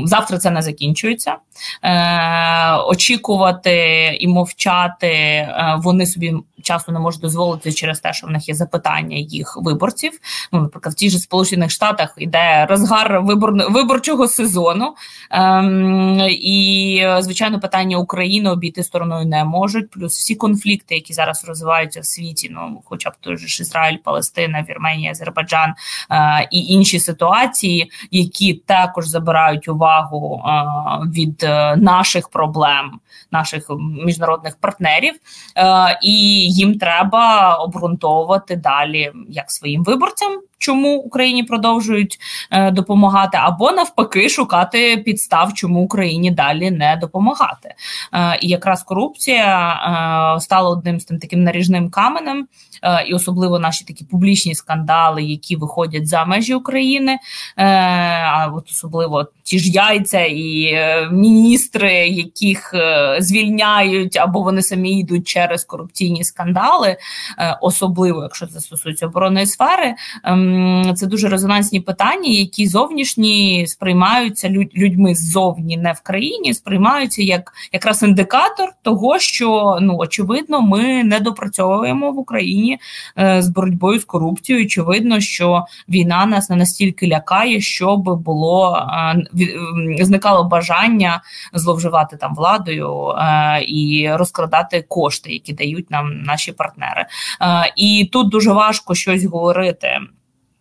завтра 0.03 0.37
це 0.37 0.51
не 0.51 0.61
закінчується. 0.61 1.35
Е, 1.83 2.75
Очікувати 2.75 3.77
і 4.19 4.27
мовчати 4.27 5.07
е, 5.07 5.77
вони 5.79 6.05
собі 6.05 6.33
часто 6.69 6.91
не 6.91 6.99
можуть 6.99 7.21
дозволити 7.21 7.73
через 7.73 7.99
те, 7.99 8.13
що 8.13 8.27
в 8.27 8.29
них 8.29 8.49
є 8.49 8.55
запитання 8.55 9.17
їх 9.17 9.57
виборців. 9.61 10.11
Ну, 10.51 10.61
наприклад, 10.61 10.95
в 10.95 10.99
тих 10.99 11.11
же 11.11 11.19
сполучених 11.19 11.71
штатах 11.71 12.13
йде 12.17 12.65
розгар 12.69 13.21
вибор, 13.21 13.53
виборчого 13.71 14.27
сезону, 14.27 14.95
ем, 15.31 16.19
і 16.29 17.05
звичайно, 17.19 17.59
питання 17.59 17.97
України 17.97 18.49
обійти 18.49 18.83
стороною 18.83 19.25
не 19.25 19.43
можуть. 19.43 19.91
Плюс 19.91 20.17
всі 20.17 20.35
конфлікти, 20.35 20.95
які 20.95 21.13
зараз 21.13 21.45
розвиваються 21.47 21.99
в 22.01 22.05
світі, 22.05 22.49
ну 22.51 22.81
хоча 22.85 23.09
б 23.09 23.13
той 23.19 23.37
же 23.37 23.63
Ізраїль, 23.63 23.97
Палестина, 24.03 24.65
Вірменія, 24.69 25.11
Азербайджан 25.11 25.73
е, 26.11 26.47
і 26.51 26.65
інші 26.65 26.99
ситуації, 26.99 27.91
які 28.11 28.53
також 28.53 29.07
забирають 29.07 29.67
увагу 29.67 30.43
е, 30.45 30.51
від 31.05 31.43
е, 31.43 31.75
наших 31.75 32.29
проблем, 32.29 32.99
наших 33.31 33.69
міжнародних 34.05 34.57
партнерів. 34.57 35.13
Е, 35.57 35.99
і 36.01 36.47
їм 36.59 36.77
треба 36.77 37.55
обґрунтовувати 37.55 38.55
далі 38.55 39.11
як 39.29 39.51
своїм 39.51 39.83
виборцям, 39.83 40.41
чому 40.59 40.97
Україні 40.97 41.43
продовжують 41.43 42.19
е, 42.51 42.71
допомагати, 42.71 43.37
або 43.41 43.71
навпаки 43.71 44.29
шукати 44.29 44.97
підстав, 44.97 45.53
чому 45.53 45.83
Україні 45.83 46.31
далі 46.31 46.71
не 46.71 46.97
допомагати. 47.01 47.73
Е, 48.13 48.39
і 48.41 48.47
якраз 48.47 48.83
корупція 48.83 50.35
е, 50.37 50.41
стала 50.41 50.69
одним 50.69 50.99
з 50.99 51.05
тим 51.05 51.19
таким 51.19 51.43
наріжним 51.43 51.89
каменем. 51.89 52.47
Е, 52.83 53.05
і 53.07 53.13
особливо 53.13 53.59
наші 53.59 53.85
такі 53.85 54.05
публічні 54.05 54.55
скандали, 54.55 55.23
які 55.23 55.55
виходять 55.55 56.07
за 56.07 56.25
межі 56.25 56.53
України, 56.53 57.11
е, 57.11 57.65
а 58.23 58.51
от 58.53 58.69
особливо 58.69 59.27
ті 59.43 59.59
ж 59.59 59.69
яйця 59.69 60.25
і 60.25 60.63
е, 60.63 61.09
міністри, 61.11 62.07
яких 62.07 62.73
звільняють 63.19 64.17
або 64.17 64.41
вони 64.41 64.61
самі 64.61 64.99
йдуть 64.99 65.27
через 65.27 65.63
корупційні 65.63 66.23
скандали, 66.23 66.97
особливо 67.61 68.23
якщо 68.23 68.47
це 68.47 68.59
стосується 68.59 69.05
оборонної 69.07 69.45
сфери. 69.45 69.95
Це 70.95 71.07
дуже 71.07 71.29
резонансні 71.29 71.79
питання, 71.79 72.29
які 72.29 72.67
зовнішні 72.67 73.65
сприймаються 73.67 74.49
людьми 74.75 75.15
ззовні, 75.15 75.77
не 75.77 75.93
в 75.93 76.01
країні, 76.01 76.53
сприймаються 76.53 77.23
як 77.23 77.53
якраз 77.73 78.03
індикатор 78.03 78.69
того, 78.81 79.19
що 79.19 79.77
ну 79.81 79.97
очевидно 79.97 80.61
ми 80.61 81.03
не 81.03 81.19
допрацьовуємо 81.19 82.11
в 82.11 82.19
Україні 82.19 82.79
е, 83.19 83.41
з 83.41 83.49
боротьбою 83.49 83.99
з 83.99 84.05
корупцією. 84.05 84.65
Очевидно, 84.65 85.19
що 85.19 85.65
війна 85.89 86.25
нас 86.25 86.49
не 86.49 86.55
настільки 86.55 87.07
лякає, 87.07 87.61
щоб 87.61 88.21
було 88.23 88.87
е, 89.99 90.05
зникало 90.05 90.43
бажання 90.43 91.21
зловживати 91.53 92.17
там 92.17 92.35
владою 92.35 93.07
е, 93.07 93.63
і 93.67 94.09
розкрадати 94.13 94.85
кошти, 94.87 95.33
які 95.33 95.53
дають 95.53 95.91
нам 95.91 96.21
наші 96.21 96.51
партнери. 96.51 97.05
І 97.75 98.09
тут 98.11 98.29
дуже 98.29 98.51
важко 98.51 98.95
щось 98.95 99.25
говорити 99.25 99.99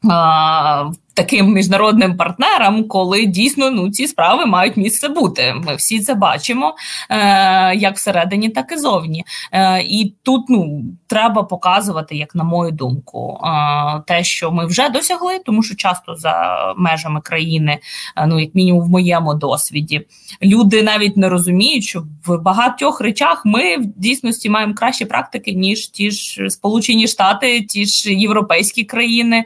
啊 0.03 0.93
таким 1.19 1.53
міжнародним 1.53 2.17
партнерам, 2.17 2.85
коли 2.85 3.27
дійсно 3.27 3.71
ну 3.71 3.91
ці 3.91 4.07
справи 4.07 4.47
мають 4.47 4.77
місце 4.77 5.09
бути. 5.09 5.55
Ми 5.67 5.75
всі 5.75 6.01
це 6.01 6.15
бачимо 6.15 6.75
е, 7.11 7.75
як 7.75 7.97
всередині, 7.97 8.49
так 8.49 8.73
і 8.73 8.77
зовні. 8.77 9.25
Е, 9.53 9.83
І 9.83 10.15
тут 10.23 10.45
ну 10.49 10.83
треба 11.07 11.43
показувати, 11.43 12.17
як 12.17 12.35
на 12.35 12.45
мою 12.45 12.73
думку, 12.73 13.41
е, 13.45 14.03
те, 14.07 14.25
що 14.25 14.51
ми 14.51 14.67
вже 14.67 14.89
досягли, 14.89 15.39
тому 15.47 15.63
що 15.63 15.75
часто 15.75 16.15
за 16.15 16.35
межами 16.77 17.21
країни, 17.21 17.79
ну 18.27 18.41
як 18.41 18.55
мінімум 18.55 18.83
в 18.83 18.89
моєму 18.89 19.35
досвіді, 19.35 20.07
люди 20.43 20.83
навіть 20.83 21.17
не 21.17 21.29
розуміють, 21.29 21.85
що 21.85 22.03
в 22.27 22.43
багатьох 22.43 23.01
речах 23.01 23.43
ми 23.45 23.77
в 23.77 23.87
дійсності 23.97 24.51
маємо 24.51 24.75
кращі 24.75 25.05
практики 25.05 25.53
ніж 25.53 25.87
ті 25.89 26.11
ж 26.11 26.51
Сполучені 26.51 27.09
Штати, 27.09 27.61
ті 27.61 27.87
ж 27.87 28.15
європейські 28.15 28.85
країни. 28.85 29.45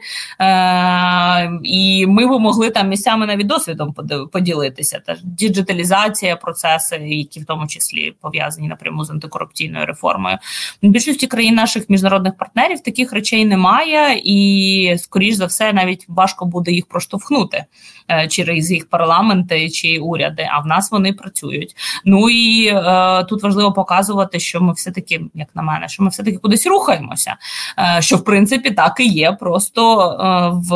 І 1.63 2.05
ми 2.07 2.27
б 2.27 2.39
могли 2.39 2.69
там 2.69 2.89
місцями 2.89 3.25
навіть 3.25 3.47
досвідом 3.47 3.95
поділитися. 4.31 5.01
Та 5.05 5.17
діджиталізація 5.23 6.35
процеси, 6.35 6.95
які 6.95 7.39
в 7.39 7.45
тому 7.45 7.67
числі 7.67 8.13
пов'язані 8.21 8.67
напряму 8.67 9.05
з 9.05 9.09
антикорупційною 9.09 9.85
реформою. 9.85 10.37
В 10.81 10.87
більшості 10.87 11.27
країн 11.27 11.55
наших 11.55 11.89
міжнародних 11.89 12.37
партнерів 12.37 12.79
таких 12.83 13.13
речей 13.13 13.45
немає, 13.45 14.21
і 14.23 14.97
скоріш 14.97 15.35
за 15.35 15.45
все 15.45 15.73
навіть 15.73 16.05
важко 16.07 16.45
буде 16.45 16.71
їх 16.71 16.85
проштовхнути 16.85 17.65
е, 18.11 18.27
через 18.27 18.71
їх 18.71 18.89
парламенти 18.89 19.69
чи 19.69 19.99
уряди. 19.99 20.47
А 20.51 20.59
в 20.59 20.65
нас 20.65 20.91
вони 20.91 21.13
працюють. 21.13 21.75
Ну 22.05 22.29
і 22.29 22.67
е, 22.67 23.23
тут 23.23 23.43
важливо 23.43 23.73
показувати, 23.73 24.39
що 24.39 24.61
ми 24.61 24.73
все 24.73 24.91
таки, 24.91 25.21
як 25.33 25.47
на 25.55 25.61
мене, 25.61 25.87
що 25.87 26.03
ми 26.03 26.09
все 26.09 26.23
таки 26.23 26.37
кудись 26.37 26.67
рухаємося. 26.67 27.35
Е, 27.79 28.01
що 28.01 28.15
в 28.15 28.23
принципі 28.23 28.71
так 28.71 28.99
і 28.99 29.05
є, 29.05 29.31
просто 29.31 30.01
е, 30.01 30.49
в 30.53 30.73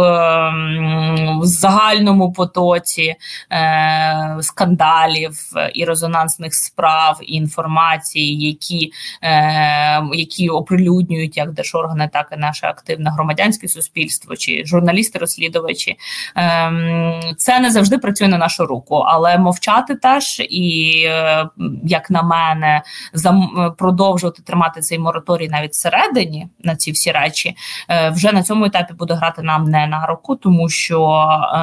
в 1.42 1.46
загальному 1.46 2.32
потоці 2.32 3.16
е, 3.52 4.38
скандалів 4.42 5.40
і 5.74 5.86
резонансних 5.86 6.56
справ 6.56 7.20
і 7.22 7.34
інформації, 7.34 8.48
які 8.48 8.92
е, 9.24 10.04
які 10.13 10.50
оприлюднюють 10.50 11.38
як 11.38 11.52
держоргани, 11.52 12.10
так 12.13 12.30
і 12.38 12.40
наше 12.40 12.68
активне 12.68 13.12
громадянське 13.12 13.68
суспільство 13.68 14.36
чи 14.36 14.63
журналісти-розслідувачі. 14.66 15.96
Е, 16.38 17.34
це 17.38 17.60
не 17.60 17.72
завжди 17.72 17.98
працює 17.98 18.28
на 18.28 18.38
нашу 18.38 18.66
руку, 18.66 18.96
але 18.96 19.38
мовчати 19.38 19.96
теж 19.96 20.40
і, 20.50 21.04
е, 21.06 21.50
як 21.84 22.10
на 22.10 22.22
мене, 22.22 22.82
продовжувати 23.78 24.42
тримати 24.42 24.82
цей 24.82 25.00
мораторій 25.00 25.50
навіть 25.50 25.72
всередині 25.72 26.48
на 26.63 26.76
ці 26.76 26.92
всі 26.92 27.12
речі, 27.12 27.56
е, 27.90 28.10
вже 28.10 28.32
на 28.32 28.44
цьому 28.44 28.66
етапі 28.66 28.94
буде 28.94 29.13
грати 29.13 29.42
нам 29.42 29.63
не 29.63 29.88
на 29.88 30.06
руку, 30.06 30.36
тому 30.36 30.66
що 30.69 31.01
е, 31.53 31.58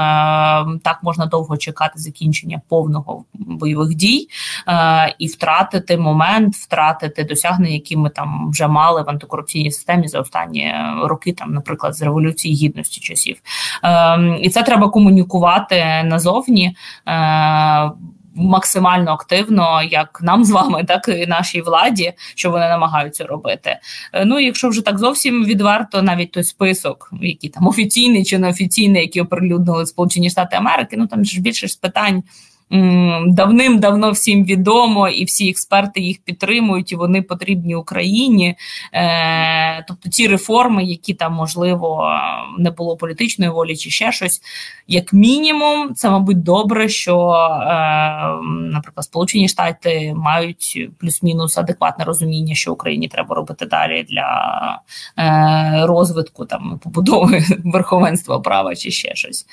так 0.82 0.98
можна 1.02 1.26
довго 1.26 1.56
чекати 1.56 1.98
закінчення 1.98 2.60
повного 2.68 3.24
бойових 3.34 3.94
дій 3.94 4.28
е, 4.68 5.14
і 5.18 5.26
втратити 5.26 5.96
момент, 5.96 6.54
втратити 6.54 7.24
досягнення, 7.24 7.74
які 7.74 7.96
ми 7.96 8.10
там 8.10 8.50
вже 8.50 8.68
мали 8.68 9.02
в 9.02 9.10
антикорупційній 9.10 9.70
системі 9.70 10.08
за 10.08 10.20
останні 10.20 10.74
роки, 11.02 11.32
там, 11.32 11.52
наприклад, 11.52 11.94
з 11.94 12.02
революції 12.02 12.54
гідності 12.54 13.00
часів. 13.00 13.36
Е, 13.84 14.38
і 14.40 14.50
це 14.50 14.62
треба 14.62 14.88
комунікувати 14.88 16.02
назовні. 16.04 16.76
Е, 17.08 17.90
максимально 18.34 19.12
активно, 19.12 19.82
як 19.82 20.18
нам 20.22 20.44
з 20.44 20.50
вами, 20.50 20.84
так 20.84 21.08
і 21.08 21.26
нашій 21.26 21.60
владі, 21.60 22.12
що 22.34 22.50
вони 22.50 22.68
намагаються 22.68 23.24
робити. 23.24 23.78
Е, 24.12 24.24
ну 24.24 24.40
якщо 24.40 24.68
вже 24.68 24.82
так 24.82 24.98
зовсім 24.98 25.44
відверто, 25.44 26.02
навіть 26.02 26.32
той 26.32 26.44
список, 26.44 27.10
який 27.22 27.50
там 27.50 27.66
офіційний 27.66 28.24
чи 28.24 28.38
неофіційний, 28.38 29.02
які 29.02 29.20
оприлюднили 29.20 29.86
Сполучені 29.86 30.30
Штати 30.30 30.56
Америки, 30.56 30.96
ну 30.98 31.06
там 31.06 31.24
ж 31.24 31.40
більше 31.40 31.66
ж 31.66 31.78
питань 31.80 32.22
давним-давно 33.26 34.10
всім 34.10 34.44
відомо, 34.44 35.08
і 35.08 35.24
всі 35.24 35.50
експерти 35.50 36.00
їх 36.00 36.18
підтримують, 36.24 36.92
і 36.92 36.96
вони 36.96 37.22
потрібні 37.22 37.74
Україні. 37.74 38.56
Е, 38.92 39.84
тобто 39.88 40.08
ті 40.08 40.26
реформи, 40.26 40.84
які 40.84 41.14
там 41.14 41.32
можливо 41.32 42.10
не 42.58 42.70
було 42.70 42.96
політичної 42.96 43.50
волі, 43.50 43.76
чи 43.76 43.90
ще 43.90 44.12
щось, 44.12 44.40
як 44.88 45.12
мінімум, 45.12 45.94
це 45.94 46.10
мабуть 46.10 46.42
добре, 46.42 46.88
що, 46.88 47.30
е, 47.30 47.74
наприклад, 48.72 49.04
Сполучені 49.04 49.48
Штати 49.48 50.14
мають 50.16 50.88
плюс-мінус 50.98 51.58
адекватне 51.58 52.04
розуміння, 52.04 52.54
що 52.54 52.72
Україні 52.72 53.08
треба 53.08 53.34
робити 53.34 53.66
далі 53.66 54.06
для 54.10 54.80
е, 55.18 55.86
розвитку 55.86 56.44
там 56.44 56.80
побудови 56.84 57.44
верховенства 57.64 58.40
права 58.40 58.76
чи 58.76 58.90
ще 58.90 59.14
щось. 59.14 59.46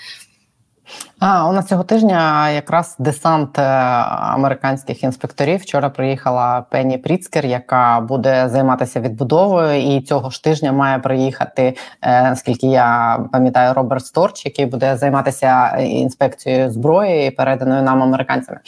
А 1.24 1.50
у 1.50 1.54
нас 1.54 1.68
цього 1.68 1.84
тижня 1.84 2.50
якраз 2.50 2.96
десант 3.00 3.60
е, 3.60 3.62
американських 3.62 5.04
інспекторів. 5.04 5.60
Вчора 5.60 5.90
приїхала 5.90 6.66
Пенні 6.70 6.98
Пріцкер, 6.98 7.46
яка 7.46 8.00
буде 8.00 8.50
займатися 8.50 9.00
відбудовою, 9.00 9.96
і 9.96 10.02
цього 10.02 10.30
ж 10.30 10.44
тижня 10.44 10.72
має 10.72 11.00
приїхати, 11.00 11.76
е, 12.02 12.24
наскільки 12.24 12.68
я 12.68 13.20
пам'ятаю, 13.32 13.74
Роберт 13.74 14.06
Сторч, 14.06 14.46
який 14.46 14.66
буде 14.66 14.98
займатися 14.98 15.78
інспекцією 15.78 16.72
зброї, 16.72 17.32
переданою 17.32 17.84
нам 17.84 18.04
американцями. 18.04 18.60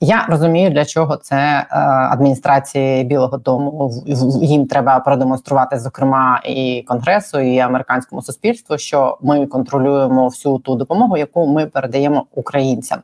Я 0.00 0.26
розумію, 0.28 0.70
для 0.70 0.84
чого 0.84 1.16
це 1.16 1.36
е, 1.36 1.66
адміністрації 2.10 3.04
Білого 3.04 3.36
Дому 3.36 3.92
їм 4.42 4.66
треба 4.66 4.98
продемонструвати, 4.98 5.78
зокрема, 5.78 6.40
і 6.44 6.84
конгресу, 6.88 7.40
і 7.40 7.58
американському 7.58 8.22
суспільству, 8.22 8.78
що 8.78 9.18
ми 9.22 9.46
контролюємо 9.46 10.28
всю 10.28 10.58
ту 10.58 10.74
допомогу, 10.74 11.16
яку 11.16 11.46
ми 11.46 11.66
передаємо 11.66 11.93
українцям 12.34 12.98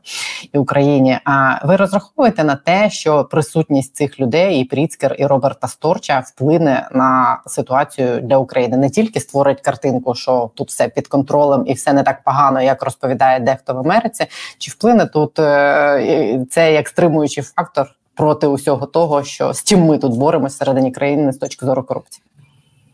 і 0.53 0.59
Україні. 0.59 1.19
А 1.25 1.67
ви 1.67 1.77
розраховуєте 1.77 2.45
на 2.45 2.57
те, 2.57 2.91
що 2.91 3.25
присутність 3.25 3.97
цих 3.97 4.21
людей, 4.21 4.61
і 4.61 4.65
Пріцкер, 4.65 5.17
і 5.19 5.27
Роберта 5.27 5.69
Сторча 5.69 6.23
вплине 6.27 6.89
на 6.93 7.43
ситуацію 7.47 8.21
для 8.21 8.37
України, 8.37 8.77
не 8.77 8.91
тільки 8.91 9.21
створить 9.21 9.61
картинку, 9.61 10.15
що 10.15 10.51
тут 10.55 10.69
все 10.69 10.89
під 10.89 11.07
контролем 11.07 11.65
і 11.67 11.73
все 11.73 11.93
не 11.93 12.03
так 12.03 12.25
погано, 12.25 12.63
як 12.63 12.83
розповідає 12.83 13.41
дехто 13.41 13.75
в 13.75 13.79
Америці, 13.79 14.27
чи 14.59 14.71
вплине 14.71 15.07
тут 15.07 15.39
е, 15.39 16.41
це 16.51 16.73
як 16.73 16.89
стримуючий 16.89 17.45
фактор 17.45 17.87
проти 18.15 18.47
усього 18.47 18.87
того, 18.87 19.25
що 19.25 19.53
з 19.53 19.65
чим 19.65 19.85
ми 19.85 19.99
тут 19.99 20.17
боремося 20.17 20.55
всередині 20.55 20.91
країни 20.91 21.33
з 21.33 21.37
точки 21.37 21.67
зору 21.67 21.83
корупції. 21.83 22.25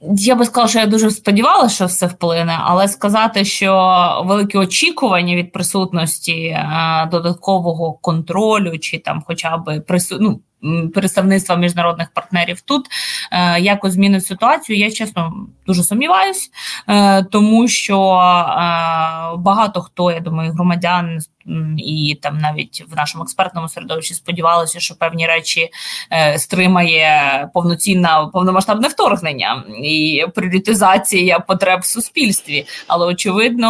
Я 0.00 0.34
би 0.34 0.44
сказала, 0.44 0.68
що 0.68 0.78
я 0.78 0.86
дуже 0.86 1.10
сподівалася, 1.10 1.74
що 1.74 1.86
все 1.86 2.06
вплине, 2.06 2.58
але 2.60 2.88
сказати, 2.88 3.44
що 3.44 4.22
великі 4.26 4.58
очікування 4.58 5.36
від 5.36 5.52
присутності 5.52 6.42
е, 6.42 7.08
додаткового 7.10 7.92
контролю, 7.92 8.78
чи 8.78 8.98
там, 8.98 9.22
хоча 9.26 9.56
б 9.56 9.80
прису... 9.80 10.16
ну, 10.20 10.40
представництва 10.94 11.56
міжнародних 11.56 12.10
партнерів 12.10 12.60
тут 12.60 12.86
е, 13.32 13.60
якось 13.60 13.92
змінить 13.92 14.26
ситуацію. 14.26 14.78
Я 14.78 14.90
чесно 14.90 15.32
дуже 15.66 15.82
сумніваюсь, 15.82 16.50
е, 16.88 17.22
тому 17.22 17.68
що 17.68 17.98
е, 17.98 19.36
багато 19.36 19.82
хто 19.82 20.10
я 20.10 20.20
думаю, 20.20 20.52
громадян 20.52 21.18
і 21.76 22.18
там 22.22 22.38
навіть 22.38 22.84
в 22.92 22.96
нашому 22.96 23.24
експертному 23.24 23.68
середовищі 23.68 24.14
сподівалися, 24.14 24.80
що 24.80 24.94
певні 24.94 25.26
речі 25.26 25.68
е, 26.12 26.38
стримає 26.38 27.48
повноцінне 27.54 28.08
повномасштабне 28.32 28.88
вторгнення 28.88 29.64
і 29.82 30.24
пріоритизація 30.34 31.38
потреб 31.38 31.80
в 31.80 31.84
суспільстві. 31.84 32.66
Але 32.86 33.06
очевидно, 33.06 33.68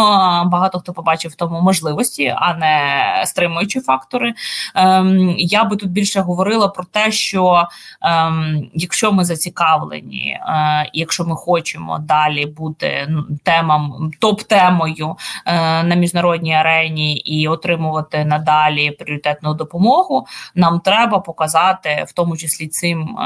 багато 0.53 0.81
хто 0.81 0.93
побачив 0.93 1.31
в 1.31 1.35
тому 1.35 1.61
можливості, 1.61 2.35
а 2.37 2.55
не 2.55 3.23
стримуючі 3.27 3.81
фактори. 3.81 4.35
Ем, 4.75 5.35
я 5.39 5.65
би 5.65 5.77
тут 5.77 5.91
більше 5.91 6.21
говорила 6.21 6.69
про 6.77 6.85
те, 6.85 7.13
що 7.13 7.69
ем, 8.03 8.69
якщо 8.75 9.13
ми 9.13 9.25
зацікавлені, 9.25 10.41
е, 10.41 10.91
якщо 10.93 11.25
ми 11.25 11.37
хочемо 11.37 11.99
далі 11.99 12.47
бути 12.47 13.07
ну, 13.09 13.27
темам 13.43 14.11
топ-темою 14.21 15.17
е, 15.47 15.83
на 15.83 15.95
міжнародній 15.95 16.55
арені 16.55 17.17
і 17.17 17.49
отримувати 17.49 18.25
надалі 18.25 18.91
пріоритетну 18.91 19.55
допомогу. 19.55 20.27
Нам 20.55 20.81
треба 20.81 21.19
показати, 21.19 22.05
в 22.09 22.13
тому 22.13 22.37
числі 22.37 22.67
цим 22.67 23.19
е, 23.19 23.23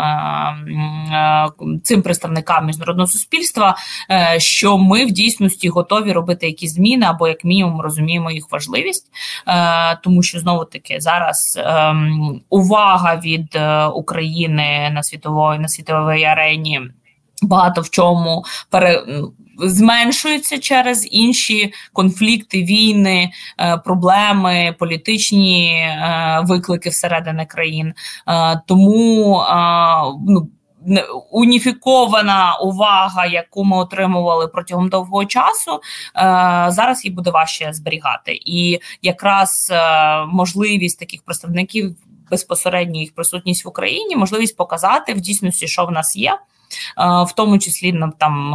е, 1.13 1.51
цим 1.85 2.03
представникам 2.03 2.67
міжнародного 2.67 3.07
суспільства, 3.07 3.77
е, 4.11 4.41
що 4.41 4.79
ми 4.79 5.05
в 5.05 5.11
дійсності 5.11 5.69
готові 5.69 6.13
робити 6.13 6.47
якісь 6.47 6.75
зміни 6.75 7.07
або 7.07 7.29
як 7.29 7.45
мінімум 7.45 7.81
розуміємо 7.81 8.31
їх 8.31 8.47
важливість, 8.51 9.07
тому 10.03 10.23
що 10.23 10.39
знову 10.39 10.65
таки 10.65 11.01
зараз 11.01 11.61
увага 12.51 13.17
від 13.17 13.40
України 13.95 14.91
на 14.95 15.03
світової 15.03 15.59
на 15.59 15.69
світовій 15.69 16.25
арені. 16.25 16.81
Багато 17.43 17.81
в 17.81 17.91
чому 17.91 18.45
пере 18.71 19.05
зменшується 19.63 20.59
через 20.59 21.09
інші 21.11 21.73
конфлікти, 21.93 22.63
війни, 22.63 23.31
е, 23.59 23.77
проблеми, 23.77 24.75
політичні 24.79 25.73
е, 25.73 26.41
виклики 26.45 26.89
всередини 26.89 27.47
країн. 27.47 27.95
Е, 28.29 28.61
тому 28.67 29.45
ну. 30.29 30.49
Уніфікована 31.31 32.59
увага, 32.63 33.27
яку 33.27 33.65
ми 33.65 33.77
отримували 33.77 34.49
протягом 34.49 34.89
довгого 34.89 35.25
часу, 35.25 35.81
зараз 36.69 37.05
її 37.05 37.17
буде 37.17 37.31
важче 37.31 37.73
зберігати, 37.73 38.41
і 38.45 38.79
якраз 39.03 39.73
можливість 40.29 40.99
таких 40.99 41.23
представників 41.23 41.97
безпосередньо 42.31 43.01
їх 43.01 43.15
присутність 43.15 43.65
в 43.65 43.69
Україні, 43.69 44.17
можливість 44.17 44.57
показати 44.57 45.15
в 45.15 45.21
дійсності, 45.21 45.69
що 45.69 45.85
в 45.85 45.91
нас 45.91 46.17
є 46.17 46.39
в 47.27 47.33
тому 47.37 47.59
числі 47.59 48.01
там 48.19 48.55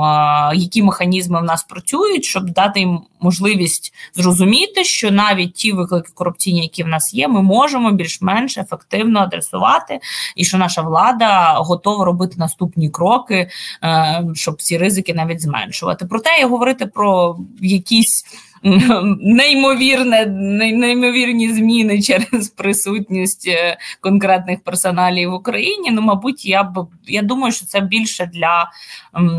які 0.56 0.84
механізми 0.84 1.42
в 1.42 1.44
нас 1.44 1.64
працюють, 1.64 2.26
щоб 2.26 2.50
дати 2.50 2.80
їм 2.80 3.00
можливість 3.20 3.94
зрозуміти, 4.14 4.84
що 4.84 5.12
навіть 5.12 5.54
ті 5.54 5.72
виклики 5.72 6.12
корупційні, 6.14 6.62
які 6.62 6.84
в 6.84 6.88
нас 6.88 7.14
є, 7.14 7.28
ми 7.28 7.42
можемо 7.42 7.92
більш-менш 7.92 8.58
ефективно 8.58 9.20
адресувати, 9.20 10.00
і 10.36 10.46
що 10.46 10.58
наша 10.58 10.82
влада 10.82 11.54
готова 11.54 12.06
робити 12.06 12.36
наступні 12.38 12.90
кроки, 12.90 13.50
е, 13.84 14.24
щоб 14.34 14.62
ці 14.62 14.78
ризики 14.78 15.14
навіть 15.14 15.42
зменшувати. 15.42 16.06
Проте 16.06 16.46
говорити 16.46 16.86
про 16.86 17.38
якісь 17.62 18.26
неймовірне, 19.20 20.26
неймовірні 20.26 21.54
зміни 21.54 22.02
через 22.02 22.50
присутність 22.50 23.48
е, 23.48 23.78
конкретних 24.02 24.64
персоналів 24.64 25.32
в 25.32 25.34
Україні. 25.34 25.92
Ну, 25.92 26.02
мабуть, 26.02 26.46
я 26.46 26.64
б 26.64 26.88
я 27.08 27.22
думаю, 27.22 27.54
що 27.54 27.66
це 27.66 27.82
більше 27.82 28.26
для 28.26 28.72
м, 29.16 29.30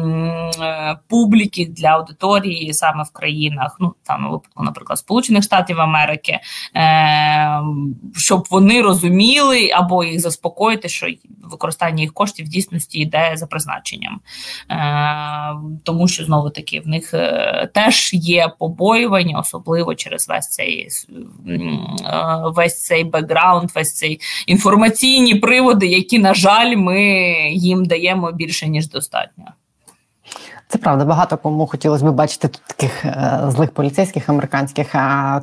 е, 0.60 0.98
публіки, 1.08 1.66
для 1.66 1.88
аудиторії 1.88 2.72
саме 2.72 3.02
в 3.02 3.10
країнах, 3.10 3.76
ну 3.80 3.94
там 4.02 4.30
випадку, 4.30 4.64
наприклад, 4.64 4.98
Сполучених 4.98 5.44
Штатів 5.44 5.80
Америки, 5.80 6.38
е, 6.76 7.60
щоб 8.16 8.46
вони 8.50 8.82
розуміли 8.82 9.70
або 9.74 10.04
їх 10.04 10.20
заспокоїти, 10.20 10.88
що 10.88 11.06
використання 11.42 12.02
їх 12.02 12.12
коштів 12.12 12.46
в 12.46 12.48
дійсності 12.48 12.98
йде 12.98 13.32
за 13.34 13.46
призначенням, 13.46 14.20
е, 14.70 14.76
тому 15.84 16.08
що 16.08 16.24
знову 16.24 16.50
таки 16.50 16.80
в 16.80 16.88
них 16.88 17.14
е, 17.14 17.70
теж 17.74 18.10
є 18.14 18.52
побоювання 18.58 19.15
підозрювані, 19.16 19.36
особливо 19.40 19.94
через 19.94 20.28
весь 20.28 20.48
цей 20.48 20.88
весь 22.44 22.84
цей 22.84 23.04
бекграунд, 23.04 23.70
весь 23.74 23.94
цей 23.94 24.20
інформаційні 24.46 25.34
приводи, 25.34 25.86
які, 25.86 26.18
на 26.18 26.34
жаль, 26.34 26.76
ми 26.76 27.00
їм 27.52 27.84
даємо 27.84 28.32
більше 28.32 28.68
ніж 28.68 28.88
достатньо. 28.88 29.44
Це 30.68 30.78
правда, 30.78 31.04
багато 31.04 31.36
кому 31.36 31.66
хотілося 31.66 32.04
б 32.04 32.14
бачити 32.14 32.48
тут 32.48 32.62
таких 32.66 33.04
е, 33.04 33.40
злих 33.48 33.70
поліцейських 33.70 34.28
американських, 34.28 34.94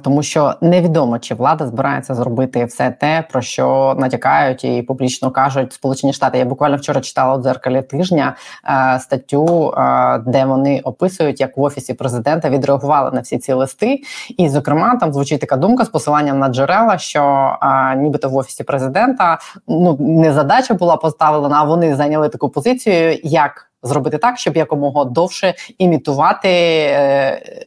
тому 0.01 0.23
що 0.23 0.53
невідомо, 0.61 1.19
чи 1.19 1.35
влада 1.35 1.67
збирається 1.67 2.15
зробити 2.15 2.65
все 2.65 2.91
те, 2.91 3.27
про 3.31 3.41
що 3.41 3.95
натякають 3.99 4.63
і 4.63 4.81
публічно 4.81 5.31
кажуть 5.31 5.73
Сполучені 5.73 6.13
Штати. 6.13 6.37
Я 6.37 6.45
буквально 6.45 6.77
вчора 6.77 7.01
читала 7.01 7.35
у 7.35 7.41
дзеркалі 7.41 7.81
тижня 7.81 8.35
е, 8.65 8.99
статтю, 8.99 9.73
е, 9.77 10.17
де 10.17 10.45
вони 10.45 10.79
описують, 10.79 11.41
як 11.41 11.57
в 11.57 11.61
офісі 11.61 11.93
президента 11.93 12.49
відреагували 12.49 13.11
на 13.11 13.21
всі 13.21 13.37
ці 13.37 13.53
листи. 13.53 14.01
І, 14.37 14.49
зокрема, 14.49 14.95
там 14.95 15.13
звучить 15.13 15.39
така 15.39 15.57
думка 15.57 15.85
з 15.85 15.89
посиланням 15.89 16.39
на 16.39 16.49
джерела, 16.49 16.97
що 16.97 17.53
нібито 17.97 18.29
в 18.29 18.35
офісі 18.35 18.63
президента 18.63 19.39
ну 19.67 19.97
не 19.99 20.33
задача 20.33 20.73
була 20.73 20.97
поставлена, 20.97 21.55
а 21.59 21.63
вони 21.63 21.95
зайняли 21.95 22.29
таку 22.29 22.49
позицію, 22.49 23.19
як 23.23 23.72
зробити 23.83 24.17
так, 24.17 24.39
щоб 24.39 24.57
якомога 24.57 25.05
довше 25.05 25.53
імітувати 25.77 26.49
е, 26.49 27.65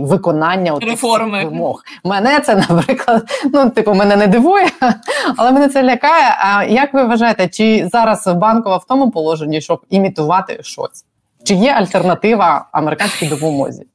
виконання 0.00 0.78
реформи 0.80 1.44
вимог. 1.44 1.82
Мене 2.04 2.40
це, 2.40 2.56
наприклад, 2.70 3.30
ну 3.52 3.70
типу, 3.70 3.94
мене 3.94 4.16
не 4.16 4.26
дивує, 4.26 4.66
але 5.36 5.52
мене 5.52 5.68
це 5.68 5.82
лякає. 5.82 6.36
А 6.38 6.64
як 6.64 6.94
ви 6.94 7.04
вважаєте, 7.04 7.48
чи 7.48 7.88
зараз 7.92 8.26
банкова 8.26 8.76
в 8.76 8.84
тому 8.84 9.10
положенні, 9.10 9.60
щоб 9.60 9.80
імітувати 9.90 10.58
щось? 10.62 11.04
Чи 11.44 11.54
є 11.54 11.72
альтернатива 11.72 12.68
американській 12.72 13.26
допомозі? 13.26 13.86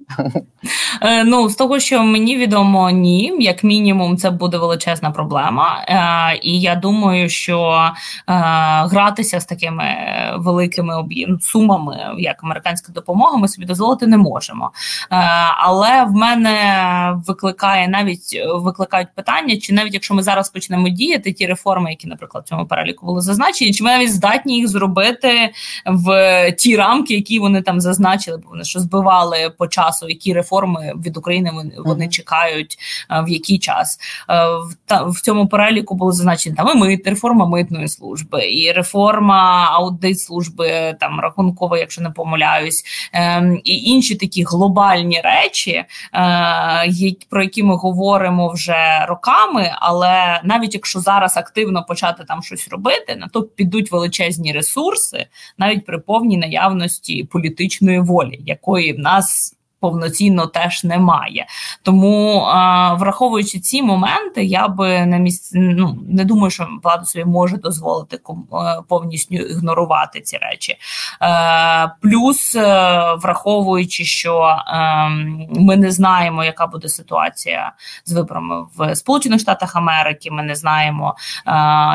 Е, 1.01 1.23
ну, 1.23 1.49
з 1.49 1.55
того, 1.55 1.79
що 1.79 2.03
мені 2.03 2.37
відомо, 2.37 2.89
ні, 2.89 3.33
як 3.39 3.63
мінімум, 3.63 4.17
це 4.17 4.29
буде 4.29 4.57
величезна 4.57 5.11
проблема. 5.11 5.85
Е, 5.87 6.39
і 6.43 6.59
я 6.59 6.75
думаю, 6.75 7.29
що 7.29 7.71
е, 7.71 7.93
гратися 8.87 9.39
з 9.39 9.45
такими 9.45 9.85
великими 10.37 11.05
сумами, 11.41 12.15
як 12.17 12.43
американська 12.43 12.93
допомога, 12.93 13.37
ми 13.37 13.47
собі 13.47 13.65
дозволити 13.67 14.07
не 14.07 14.17
можемо. 14.17 14.71
Але 15.57 16.03
в 16.03 16.11
мене 16.11 16.53
викликає 17.27 17.87
навіть 17.87 18.41
викликають 18.55 19.07
питання, 19.15 19.57
чи 19.57 19.73
навіть 19.73 19.93
якщо 19.93 20.13
ми 20.13 20.23
зараз 20.23 20.49
почнемо 20.49 20.89
діяти, 20.89 21.33
ті 21.33 21.45
реформи, 21.45 21.89
які, 21.89 22.07
наприклад, 22.07 22.43
в 22.43 22.49
цьому 22.49 22.65
переліку 22.65 23.05
були 23.05 23.21
зазначені, 23.21 23.73
чи 23.73 23.83
ми 23.83 23.89
навіть 23.89 24.13
здатні 24.13 24.55
їх 24.57 24.67
зробити 24.67 25.51
в 25.85 26.51
ті 26.51 26.75
рамки, 26.75 27.13
які 27.13 27.39
вони 27.39 27.61
там 27.61 27.81
зазначили, 27.81 28.37
бо 28.37 28.49
вони 28.49 28.63
що 28.63 28.79
збивали 28.79 29.53
по 29.57 29.67
часу, 29.67 29.96
які 30.09 30.33
реформи 30.33 30.93
від 31.05 31.17
України 31.17 31.51
вони, 31.53 31.71
вони 31.77 32.09
чекають, 32.09 32.77
в 33.09 33.29
який 33.29 33.59
час 33.59 33.99
в 34.27 34.75
та 34.85 35.03
в 35.03 35.21
цьому 35.21 35.47
переліку 35.47 35.95
було 35.95 36.11
зазначені 36.11 36.55
там 36.55 36.69
і 36.75 36.79
мит, 36.79 37.07
реформа 37.07 37.45
митної 37.45 37.87
служби, 37.87 38.51
і 38.51 38.71
реформа 38.71 39.69
аудит 39.71 40.19
служби, 40.19 40.95
там 40.99 41.19
рахункова, 41.19 41.77
якщо 41.77 42.01
не 42.01 42.09
помиляюсь, 42.09 42.83
ем, 43.13 43.61
і 43.63 43.75
інші 43.83 44.15
такі 44.15 44.43
глобальні 44.43 45.21
речі, 45.23 45.71
е, 45.71 45.85
про 47.29 47.43
які 47.43 47.63
ми 47.63 47.75
говоримо 47.75 48.49
вже 48.49 49.05
роками. 49.07 49.71
Але 49.75 50.41
навіть 50.43 50.73
якщо 50.73 50.99
зараз 50.99 51.37
активно 51.37 51.83
почати 51.83 52.23
там 52.23 52.43
щось 52.43 52.67
робити, 52.67 53.15
на 53.15 53.27
то 53.27 53.43
підуть 53.43 53.91
величезні 53.91 54.53
ресурси, 54.53 55.25
навіть 55.57 55.85
при 55.85 55.97
повній 55.97 56.37
наявності 56.37 57.23
політичної 57.23 57.99
волі, 57.99 58.39
якої 58.45 58.93
в 58.93 58.99
нас 58.99 59.56
повноцінно 59.87 60.47
теж 60.47 60.83
немає. 60.83 61.45
Тому, 61.83 62.39
а, 62.39 62.93
враховуючи 62.93 63.59
ці 63.59 63.81
моменти, 63.81 64.43
я 64.43 64.67
би 64.67 65.05
на 65.05 65.17
місці 65.17 65.59
ну 65.59 65.99
не 66.09 66.25
думаю, 66.25 66.49
що 66.49 66.67
влада 66.83 67.05
собі 67.05 67.25
може 67.25 67.57
дозволити 67.57 68.15
е, 68.15 68.19
повністю 68.87 69.35
ігнорувати 69.35 70.21
ці 70.21 70.37
речі. 70.37 70.75
Е, 71.21 71.91
Плюс, 72.01 72.55
е, 72.55 73.15
враховуючи, 73.21 74.03
що 74.03 74.41
е, 74.43 75.09
ми 75.49 75.77
не 75.77 75.91
знаємо, 75.91 76.43
яка 76.43 76.67
буде 76.67 76.89
ситуація 76.89 77.71
з 78.05 78.11
виборами 78.11 78.65
в 78.77 78.95
Сполучених 78.95 79.39
Штатах 79.39 79.75
Америки. 79.75 80.29
Ми 80.31 80.43
не 80.43 80.55
знаємо, 80.55 81.15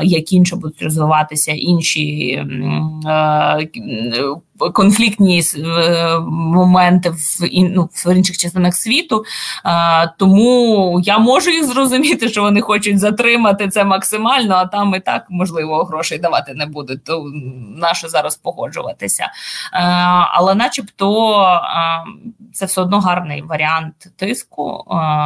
як 0.02 0.32
інше 0.32 0.56
будуть 0.56 0.82
розвиватися 0.82 1.52
інші. 1.52 2.44
Е, 4.66 4.70
конфліктні 4.70 5.42
е, 5.56 6.18
моменти 6.28 7.10
в 7.10 7.18
ну, 7.52 7.88
в 8.06 8.14
інших 8.16 8.38
частинах 8.38 8.74
світу. 8.74 9.24
Тому 10.18 11.00
я 11.04 11.18
можу 11.18 11.50
їх 11.50 11.64
зрозуміти, 11.64 12.28
що 12.28 12.42
вони 12.42 12.60
хочуть 12.60 12.98
затримати 12.98 13.68
це 13.68 13.84
максимально, 13.84 14.54
а 14.54 14.66
там 14.66 14.94
і 14.94 15.00
так 15.00 15.26
можливо 15.28 15.84
грошей 15.84 16.18
давати 16.18 16.54
не 16.54 16.66
будуть. 16.66 17.04
То 17.04 17.24
наше 17.76 18.08
зараз 18.08 18.36
погоджуватися. 18.36 19.30
Але, 20.30 20.54
начебто, 20.54 21.60
це 22.52 22.66
все 22.66 22.80
одно 22.80 23.00
гарний 23.00 23.42
варіант 23.42 23.94
тиску 24.16 24.84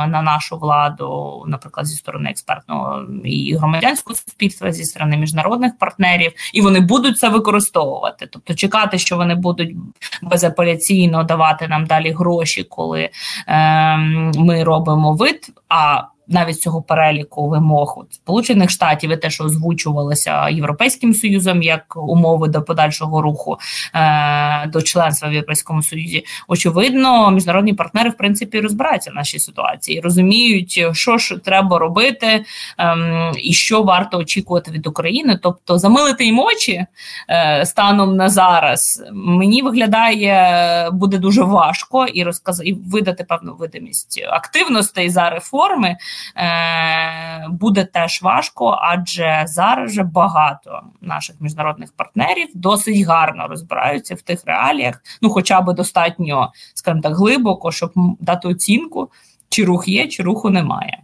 на 0.09 0.22
нашу 0.22 0.57
владу, 0.57 1.44
наприклад, 1.46 1.87
зі 1.87 1.96
сторони 1.96 2.31
експертного 2.31 3.03
і 3.25 3.57
громадянського 3.57 4.14
суспільства, 4.16 4.72
зі 4.72 4.85
сторони 4.85 5.16
міжнародних 5.16 5.79
партнерів, 5.79 6.33
і 6.53 6.61
вони 6.61 6.81
будуть 6.81 7.18
це 7.18 7.29
використовувати, 7.29 8.29
тобто 8.33 8.55
чекати, 8.55 8.99
що 8.99 9.16
вони 9.16 9.25
будуть 9.34 9.76
безапеляційно 10.22 11.24
давати 11.24 11.68
нам 11.68 11.86
далі 11.86 12.10
гроші, 12.10 12.64
коли 12.64 13.10
е, 13.48 13.96
ми 14.36 14.64
робимо 14.64 15.12
вид. 15.12 15.52
а 15.68 16.02
навіть 16.28 16.60
цього 16.60 16.82
переліку 16.82 17.48
вимог 17.48 17.94
от, 17.98 18.14
Сполучених 18.14 18.70
Штатів 18.70 19.10
і 19.10 19.16
те, 19.16 19.30
що 19.30 19.44
озвучувалося 19.44 20.48
Європейським 20.48 21.14
Союзом 21.14 21.62
як 21.62 21.96
умови 21.96 22.48
до 22.48 22.62
подальшого 22.62 23.22
руху 23.22 23.58
е, 23.94 24.66
до 24.66 24.82
членства 24.82 25.28
в 25.28 25.32
Європейському 25.32 25.82
Союзі, 25.82 26.24
очевидно, 26.48 27.30
міжнародні 27.30 27.74
партнери 27.74 28.10
в 28.10 28.16
принципі 28.16 28.60
розбираються 28.60 29.10
в 29.10 29.14
нашій 29.14 29.38
ситуації, 29.38 30.00
розуміють, 30.00 30.86
що 30.92 31.18
ж 31.18 31.36
треба 31.44 31.78
робити 31.78 32.44
е, 32.78 32.96
і 33.36 33.52
що 33.52 33.82
варто 33.82 34.18
очікувати 34.18 34.70
від 34.70 34.86
України. 34.86 35.38
Тобто, 35.42 35.78
замилити 35.78 36.24
їм 36.24 36.38
очі 36.38 36.86
е, 37.30 37.66
станом 37.66 38.16
на 38.16 38.28
зараз 38.28 39.04
мені 39.12 39.62
виглядає 39.62 40.90
буде 40.92 41.18
дуже 41.18 41.42
важко 41.42 42.06
і 42.06 42.24
розказати 42.24 42.68
і 42.68 42.72
видати 42.72 43.24
певну 43.24 43.54
видимість 43.54 44.24
активностей 44.30 45.10
за 45.10 45.30
реформи. 45.30 45.96
Е, 46.37 47.46
буде 47.48 47.85
теж 47.85 48.22
важко, 48.22 48.79
адже 48.83 49.44
зараз 49.46 49.90
вже 49.90 50.02
багато 50.02 50.81
наших 51.00 51.40
міжнародних 51.40 51.92
партнерів 51.92 52.48
досить 52.55 53.07
гарно 53.07 53.48
розбираються 53.48 54.14
в 54.14 54.22
тих 54.22 54.42
реаліях, 54.46 55.02
ну 55.22 55.31
хоча 55.31 55.61
б 55.61 55.74
достатньо, 55.74 56.52
скажімо 56.74 57.02
так, 57.02 57.16
глибоко, 57.16 57.72
щоб 57.72 57.92
дати 58.20 58.48
оцінку, 58.48 59.11
чи 59.48 59.64
рух 59.64 59.88
є, 59.88 60.09
чи 60.09 60.22
руху 60.22 60.50
немає. 60.50 61.02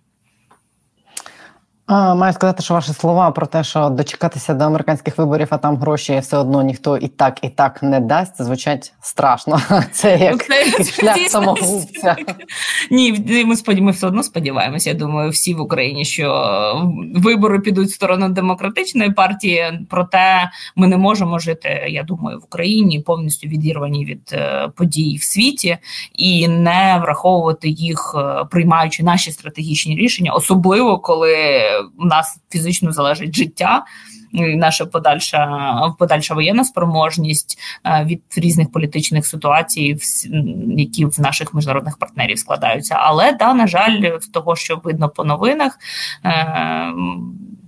Маю 1.92 2.32
сказати, 2.32 2.62
що 2.62 2.74
ваші 2.74 2.92
слова 2.92 3.30
про 3.30 3.46
те, 3.46 3.64
що 3.64 3.88
дочекатися 3.88 4.54
до 4.54 4.64
американських 4.64 5.18
виборів, 5.18 5.46
а 5.50 5.58
там 5.58 5.76
гроші 5.76 6.18
все 6.18 6.36
одно 6.36 6.62
ніхто 6.62 6.96
і 6.96 7.08
так, 7.08 7.38
і 7.42 7.48
так 7.48 7.82
не 7.82 8.00
дасть. 8.00 8.42
звучать 8.42 8.92
страшно. 9.00 9.60
Це 9.92 10.18
як 10.18 10.46
це, 10.46 10.84
шлях 11.00 11.18
самогубця. 11.28 12.16
Ні, 12.90 13.44
ми 13.46 13.56
сподів... 13.56 13.82
ми 13.82 13.90
все 13.90 14.06
одно 14.06 14.22
сподіваємося. 14.22 14.90
Я 14.90 14.96
думаю, 14.96 15.30
всі 15.30 15.54
в 15.54 15.60
Україні, 15.60 16.04
що 16.04 16.92
вибори 17.14 17.60
підуть 17.60 17.88
в 17.88 17.94
сторону 17.94 18.28
демократичної 18.28 19.10
партії. 19.10 19.86
Проте 19.90 20.50
ми 20.76 20.86
не 20.86 20.96
можемо 20.96 21.38
жити. 21.38 21.86
Я 21.88 22.02
думаю, 22.02 22.38
в 22.38 22.44
Україні 22.44 23.00
повністю 23.00 23.48
відірвані 23.48 24.04
від 24.04 24.30
е, 24.32 24.68
подій 24.76 25.16
в 25.20 25.24
світі 25.24 25.78
і 26.14 26.48
не 26.48 26.98
враховувати 27.02 27.68
їх, 27.68 28.14
е, 28.18 28.44
приймаючи 28.50 29.02
наші 29.02 29.32
стратегічні 29.32 29.96
рішення, 29.96 30.32
особливо 30.32 30.98
коли 30.98 31.36
у 31.98 32.04
нас 32.04 32.40
фізично 32.50 32.92
залежить 32.92 33.36
життя. 33.36 33.84
Наша 34.32 34.86
подальша 34.86 35.94
подальша 35.98 36.34
воєнна 36.34 36.64
спроможність 36.64 37.58
е, 37.84 38.04
від 38.04 38.22
різних 38.36 38.72
політичних 38.72 39.26
ситуацій, 39.26 39.96
які 40.76 41.04
в 41.04 41.20
наших 41.20 41.54
міжнародних 41.54 41.98
партнерів 41.98 42.38
складаються. 42.38 42.94
Але 42.98 43.32
да, 43.32 43.54
на 43.54 43.66
жаль, 43.66 44.18
з 44.20 44.26
того, 44.26 44.56
що 44.56 44.80
видно 44.84 45.08
по 45.08 45.24
новинах, 45.24 45.78
е, 46.24 46.92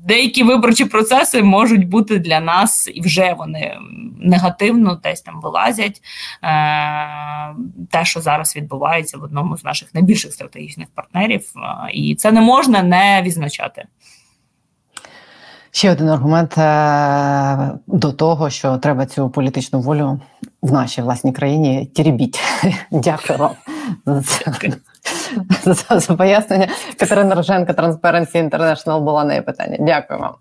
деякі 0.05 0.43
виборчі 0.43 0.85
процеси 0.85 1.43
можуть 1.43 1.89
бути 1.89 2.19
для 2.19 2.41
нас 2.41 2.91
і 2.95 3.01
вже 3.01 3.35
вони 3.39 3.79
негативно 4.21 5.01
десь 5.03 5.21
там 5.21 5.41
вилазять. 5.41 6.03
Е, 6.43 6.49
те, 7.91 8.05
що 8.05 8.21
зараз 8.21 8.57
відбувається 8.57 9.19
в 9.19 9.23
одному 9.23 9.57
з 9.57 9.65
наших 9.65 9.95
найбільших 9.95 10.33
стратегічних 10.33 10.89
партнерів, 10.95 11.43
і 11.93 12.15
це 12.15 12.33
не 12.33 12.41
можна 12.41 12.83
не 12.83 13.23
відзначати. 13.23 13.85
Ще 15.75 15.91
один 15.91 16.09
аргумент 16.09 16.59
е, 16.59 17.79
до 17.87 18.13
того, 18.13 18.51
що 18.51 18.77
треба 18.77 19.07
цю 19.07 19.31
політичну 19.31 19.81
волю 19.81 20.21
в 20.63 20.73
нашій 20.73 21.03
власній 21.03 21.33
країні 21.33 21.91
тірібіть. 21.95 22.41
Дякую 22.91 23.39
вам 23.39 23.51
за 24.07 24.23
це. 24.23 24.53
за, 25.65 26.01
за 26.01 26.15
пояснення. 26.15 26.69
Катерина 26.99 27.35
Роженко, 27.35 27.73
Transparency 27.73 28.51
International 28.51 29.01
була 29.01 29.25
неї 29.25 29.41
питання. 29.41 29.77
Дякую 29.81 30.21
вам. 30.21 30.35